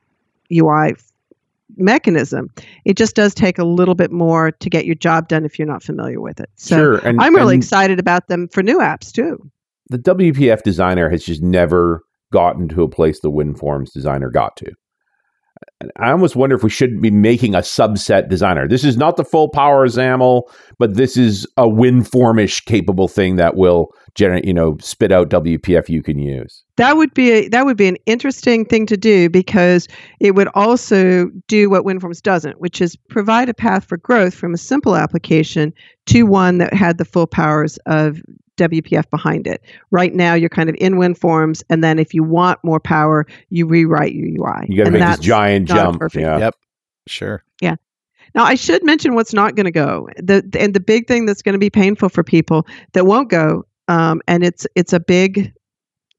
[0.53, 0.97] UI
[1.77, 2.51] mechanism.
[2.85, 5.69] It just does take a little bit more to get your job done if you're
[5.69, 6.51] not familiar with it.
[6.57, 9.51] So sure, and, I'm really excited about them for new apps too.
[9.91, 14.73] The WPF designer has just never gotten to a place the WinForms designer got to.
[15.97, 18.67] I almost wonder if we should be making a subset designer.
[18.67, 20.43] This is not the full power XAML,
[20.79, 25.89] but this is a WinFormish capable thing that will generate, you know, spit out WPF
[25.89, 26.65] you can use.
[26.77, 29.87] That would be a, that would be an interesting thing to do because
[30.21, 34.55] it would also do what WinForms doesn't, which is provide a path for growth from
[34.55, 35.73] a simple application
[36.07, 38.21] to one that had the full powers of
[38.59, 39.63] WPF behind it.
[39.91, 43.67] Right now, you're kind of in WinForms, and then if you want more power, you
[43.67, 44.67] rewrite your UI.
[44.69, 45.99] You got to make this giant jump.
[45.99, 46.23] Perfect.
[46.23, 46.39] Yeah.
[46.39, 46.55] Yep.
[47.07, 47.43] Sure.
[47.61, 47.77] Yeah.
[48.35, 50.09] Now, I should mention what's not going to go.
[50.17, 53.31] The, the, and the big thing that's going to be painful for people that won't
[53.31, 55.53] go, um, and it's it's a big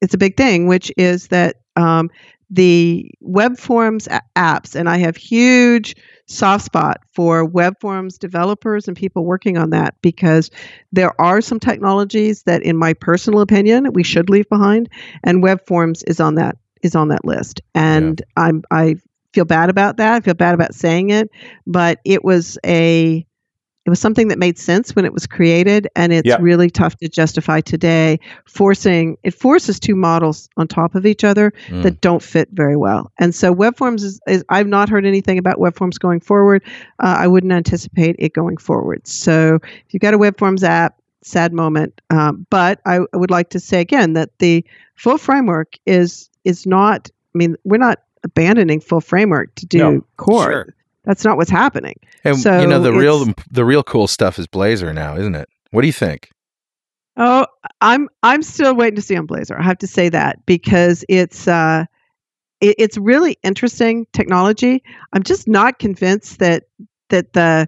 [0.02, 2.10] it's a big thing, which is that um,
[2.50, 5.96] the web forms apps, and I have huge
[6.30, 10.52] soft spot for web forms developers and people working on that because
[10.92, 14.90] there are some technologies that, in my personal opinion, we should leave behind,
[15.24, 17.62] and web forms is on that is on that list.
[17.76, 18.44] And yeah.
[18.44, 18.96] I'm I
[19.34, 20.14] feel bad about that.
[20.14, 21.30] I feel bad about saying it,
[21.68, 23.26] but it was a
[23.86, 26.42] it was something that made sense when it was created, and it's yep.
[26.42, 28.20] really tough to justify today.
[28.46, 31.82] Forcing it forces two models on top of each other mm.
[31.84, 33.12] that don't fit very well.
[33.20, 36.62] And so, web forms is, is, I've not heard anything about web forms going forward.
[37.00, 39.08] Uh, I wouldn't anticipate it going forward.
[39.08, 42.02] So, if you've got a web forms app, sad moment.
[42.10, 44.66] Um, but I, I would like to say again that the
[44.96, 47.10] full framework is is not.
[47.34, 50.44] I mean, we're not abandoning full framework to do no, core.
[50.44, 50.76] Sure.
[51.10, 51.96] That's not what's happening.
[52.24, 55.50] And so you know the real the real cool stuff is Blazor now, isn't it?
[55.72, 56.30] What do you think?
[57.18, 57.48] Oh,
[57.82, 59.60] I'm I'm still waiting to see on Blazor.
[59.60, 61.86] I have to say that because it's uh,
[62.62, 64.84] it, it's really interesting technology.
[65.12, 66.66] I'm just not convinced that
[67.10, 67.68] that the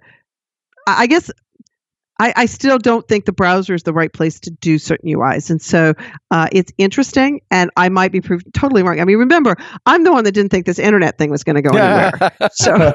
[0.86, 1.32] I guess
[2.22, 5.50] I, I, still don't think the browser is the right place to do certain UIs.
[5.50, 5.96] And so
[6.30, 9.00] uh, it's interesting, and I might be proved totally wrong.
[9.00, 9.56] I mean, remember,
[9.88, 12.32] I'm the one that didn't think this internet thing was going to go anywhere.
[12.52, 12.94] so,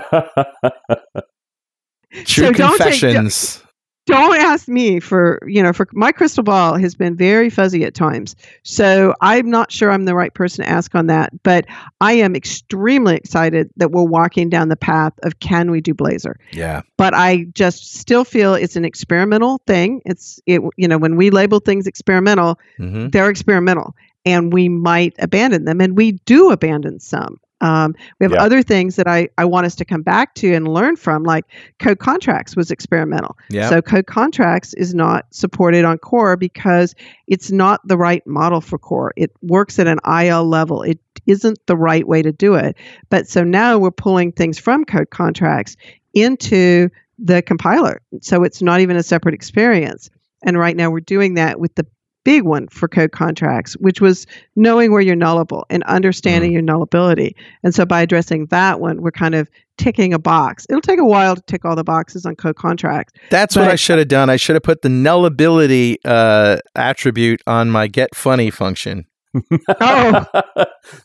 [2.24, 3.65] True so confessions don't
[4.14, 8.36] ask me for you know for my crystal ball has been very fuzzy at times.
[8.62, 11.66] So i'm not sure i'm the right person to ask on that but
[12.00, 16.34] i am extremely excited that we're walking down the path of can we do Blazor
[16.52, 16.82] yeah.
[16.96, 20.02] But i just still feel it's an experimental thing.
[20.04, 23.08] It's it you know when we label things experimental mm-hmm.
[23.08, 23.94] they're experimental
[24.24, 28.42] and we might abandon them and we do abandon some um, we have yeah.
[28.42, 31.44] other things that I, I want us to come back to and learn from, like
[31.80, 33.36] code contracts was experimental.
[33.50, 33.68] Yeah.
[33.68, 36.94] So code contracts is not supported on core because
[37.26, 39.12] it's not the right model for core.
[39.16, 40.82] It works at an IL level.
[40.82, 42.76] It isn't the right way to do it.
[43.08, 45.76] But so now we're pulling things from code contracts
[46.14, 46.88] into
[47.18, 48.00] the compiler.
[48.20, 50.08] So it's not even a separate experience.
[50.42, 51.86] And right now we're doing that with the
[52.26, 56.54] big one for code contracts, which was knowing where you're nullable and understanding mm.
[56.54, 57.36] your nullability.
[57.62, 59.48] And so by addressing that one, we're kind of
[59.78, 60.66] ticking a box.
[60.68, 63.12] It'll take a while to tick all the boxes on code contracts.
[63.30, 64.28] That's but, what I should have done.
[64.28, 69.06] I should have put the nullability uh, attribute on my get funny function.
[69.80, 70.26] oh.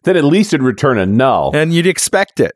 [0.03, 1.55] then at least it'd return a null.
[1.55, 2.53] And you'd expect it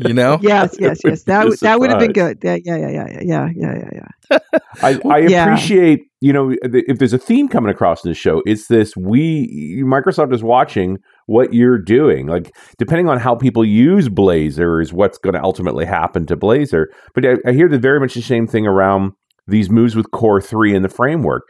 [0.00, 0.38] you know?
[0.42, 1.22] yes, yes, yes.
[1.24, 2.38] That would that would have been good.
[2.42, 4.38] Yeah, yeah, yeah, yeah, yeah, yeah, yeah, yeah.
[4.82, 5.44] I, I yeah.
[5.44, 9.82] appreciate, you know, if there's a theme coming across in the show, it's this we
[9.84, 12.26] Microsoft is watching what you're doing.
[12.26, 16.86] Like depending on how people use Blazor is what's going to ultimately happen to Blazor.
[17.14, 19.12] But I, I hear the very much the same thing around
[19.46, 21.44] these moves with Core 3 and the framework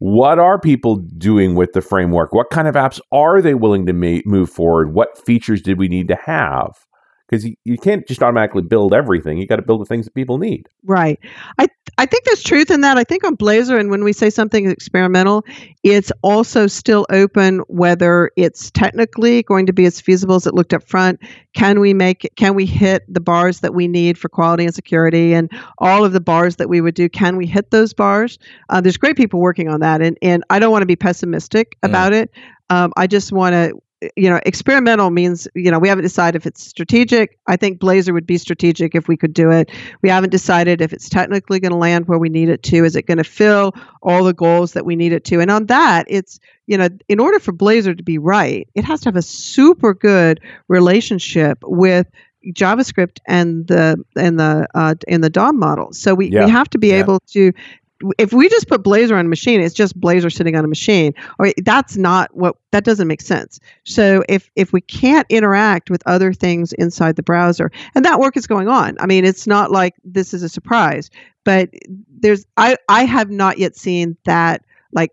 [0.00, 2.32] what are people doing with the framework?
[2.32, 4.94] What kind of apps are they willing to ma- move forward?
[4.94, 6.70] What features did we need to have?
[7.30, 9.38] Because you, you can't just automatically build everything.
[9.38, 10.68] You got to build the things that people need.
[10.84, 11.18] Right.
[11.58, 12.98] I I think there's truth in that.
[12.98, 15.44] I think on Blazor, and when we say something is experimental,
[15.82, 20.74] it's also still open whether it's technically going to be as feasible as it looked
[20.74, 21.20] up front.
[21.54, 25.32] Can we make can we hit the bars that we need for quality and security
[25.32, 27.08] and all of the bars that we would do?
[27.08, 28.38] Can we hit those bars?
[28.70, 31.76] Uh, there's great people working on that, and and I don't want to be pessimistic
[31.82, 32.30] about it.
[32.70, 33.80] Um, I just want to
[34.16, 37.38] you know, experimental means, you know, we haven't decided if it's strategic.
[37.46, 39.70] I think Blazor would be strategic if we could do it.
[40.02, 42.84] We haven't decided if it's technically going to land where we need it to.
[42.84, 45.40] Is it going to fill all the goals that we need it to?
[45.40, 49.00] And on that, it's, you know, in order for Blazor to be right, it has
[49.00, 52.06] to have a super good relationship with
[52.54, 55.92] JavaScript and the and the uh, and the DOM model.
[55.92, 56.46] So we, yeah.
[56.46, 57.00] we have to be yeah.
[57.00, 57.52] able to
[58.18, 61.14] if we just put Blazor on a machine, it's just Blazor sitting on a machine.
[61.38, 63.60] Or that's not what that doesn't make sense.
[63.84, 68.36] So if if we can't interact with other things inside the browser, and that work
[68.36, 68.96] is going on.
[69.00, 71.10] I mean, it's not like this is a surprise,
[71.44, 71.70] but
[72.08, 75.12] there's I I have not yet seen that like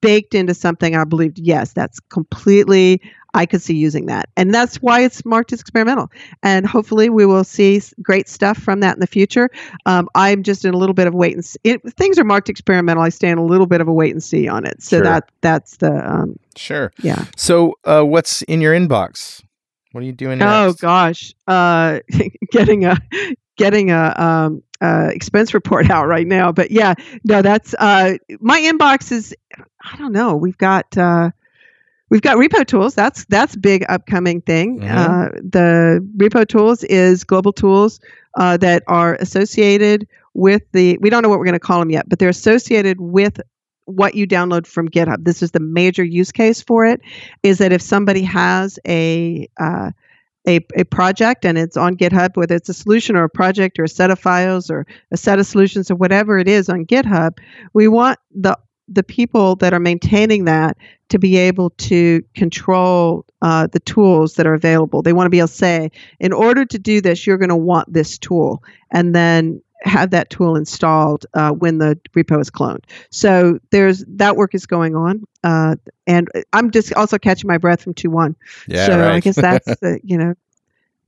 [0.00, 3.00] baked into something I believed, yes, that's completely,
[3.34, 4.28] I could see using that.
[4.36, 6.10] And that's why it's marked as experimental.
[6.42, 9.48] And hopefully we will see great stuff from that in the future.
[9.86, 11.58] Um, I'm just in a little bit of wait and see.
[11.64, 13.02] It, things are marked experimental.
[13.02, 14.82] I stay in a little bit of a wait and see on it.
[14.82, 15.04] So sure.
[15.04, 15.92] that that's the.
[15.92, 16.92] Um, sure.
[17.02, 17.26] Yeah.
[17.36, 19.42] So uh, what's in your inbox?
[19.92, 20.84] What are you doing oh, next?
[20.84, 22.00] Oh gosh, uh,
[22.52, 22.96] getting a
[23.56, 26.52] getting a um, uh, expense report out right now.
[26.52, 29.34] But yeah, no, that's uh, my inbox is.
[29.82, 30.36] I don't know.
[30.36, 31.30] We've got uh,
[32.10, 32.94] we've got repo tools.
[32.94, 34.80] That's that's big upcoming thing.
[34.80, 34.96] Mm-hmm.
[34.96, 38.00] Uh, the repo tools is global tools
[38.36, 40.98] uh, that are associated with the.
[41.00, 43.40] We don't know what we're going to call them yet, but they're associated with
[43.86, 45.24] what you download from GitHub.
[45.24, 47.00] This is the major use case for it.
[47.42, 49.90] Is that if somebody has a uh,
[50.48, 53.84] a, a project and it's on GitHub, whether it's a solution or a project or
[53.84, 57.38] a set of files or a set of solutions or whatever it is on GitHub,
[57.74, 58.58] we want the
[58.90, 60.76] the people that are maintaining that
[61.08, 65.02] to be able to control uh, the tools that are available.
[65.02, 67.56] They want to be able to say, in order to do this, you're going to
[67.56, 72.84] want this tool, and then have that tool installed uh, when the repo is cloned.
[73.10, 75.76] So there's that work is going on, uh,
[76.06, 78.36] and I'm just also catching my breath from two one.
[78.66, 79.14] Yeah, so right.
[79.14, 80.34] I guess that's the you know.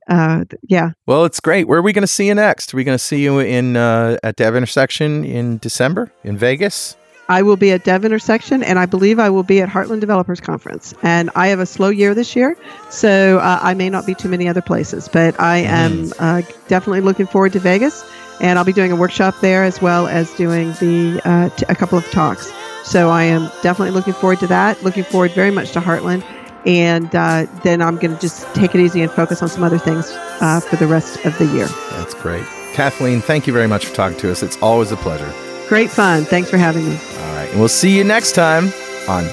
[0.09, 0.91] Uh, yeah.
[1.07, 1.69] Well, it's great.
[1.69, 2.75] Where are we going to see you next?
[2.75, 6.97] Are we going to see you in uh, at Dev Intersection in December in Vegas?
[7.29, 10.41] I will be at Dev Intersection, and I believe I will be at Heartland Developers
[10.41, 10.93] Conference.
[11.03, 12.57] And I have a slow year this year,
[12.91, 15.09] so uh, I may not be too many other places.
[15.09, 18.05] But I am uh, definitely looking forward to Vegas
[18.43, 21.75] and I'll be doing a workshop there as well as doing the uh, t- a
[21.75, 22.53] couple of talks.
[22.85, 24.83] So I am definitely looking forward to that.
[24.83, 26.25] Looking forward very much to Heartland,
[26.67, 29.79] and uh, then I'm going to just take it easy and focus on some other
[29.79, 30.11] things
[30.41, 31.69] uh, for the rest of the year.
[31.91, 32.45] That's great,
[32.75, 33.21] Kathleen.
[33.21, 34.43] Thank you very much for talking to us.
[34.43, 35.33] It's always a pleasure.
[35.73, 36.27] Great fun.
[36.27, 36.95] Thanks for having me.
[36.97, 37.49] All right.
[37.49, 38.71] And we'll see you next time
[39.09, 39.25] on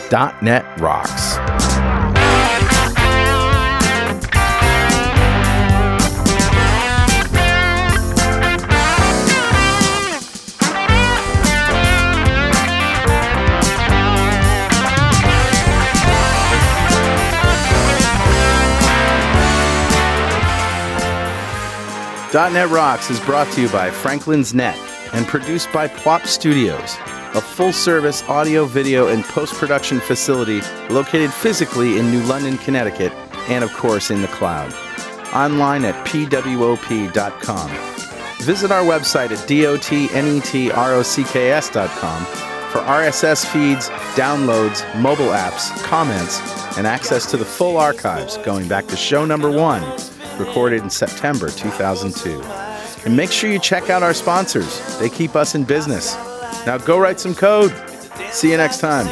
[0.42, 1.36] .NET Rocks.
[22.34, 26.97] .NET Rocks is brought to you by Franklins.Net and produced by Pwop Studios,
[27.36, 33.14] a full-service audio, video, and post-production facility located physically in New London, Connecticut,
[33.49, 34.74] and of course in the cloud.
[35.34, 37.70] Online at pwop.com.
[38.41, 42.26] Visit our website at dotnetrocks.com
[42.72, 46.39] for RSS feeds, downloads, mobile apps, comments,
[46.78, 49.84] and access to the full archives going back to show number one
[50.38, 52.68] recorded in September 2002.
[53.06, 56.16] And make sure you check out our sponsors, they keep us in business.
[56.66, 57.74] Now go write some code.
[58.32, 59.08] See you next time.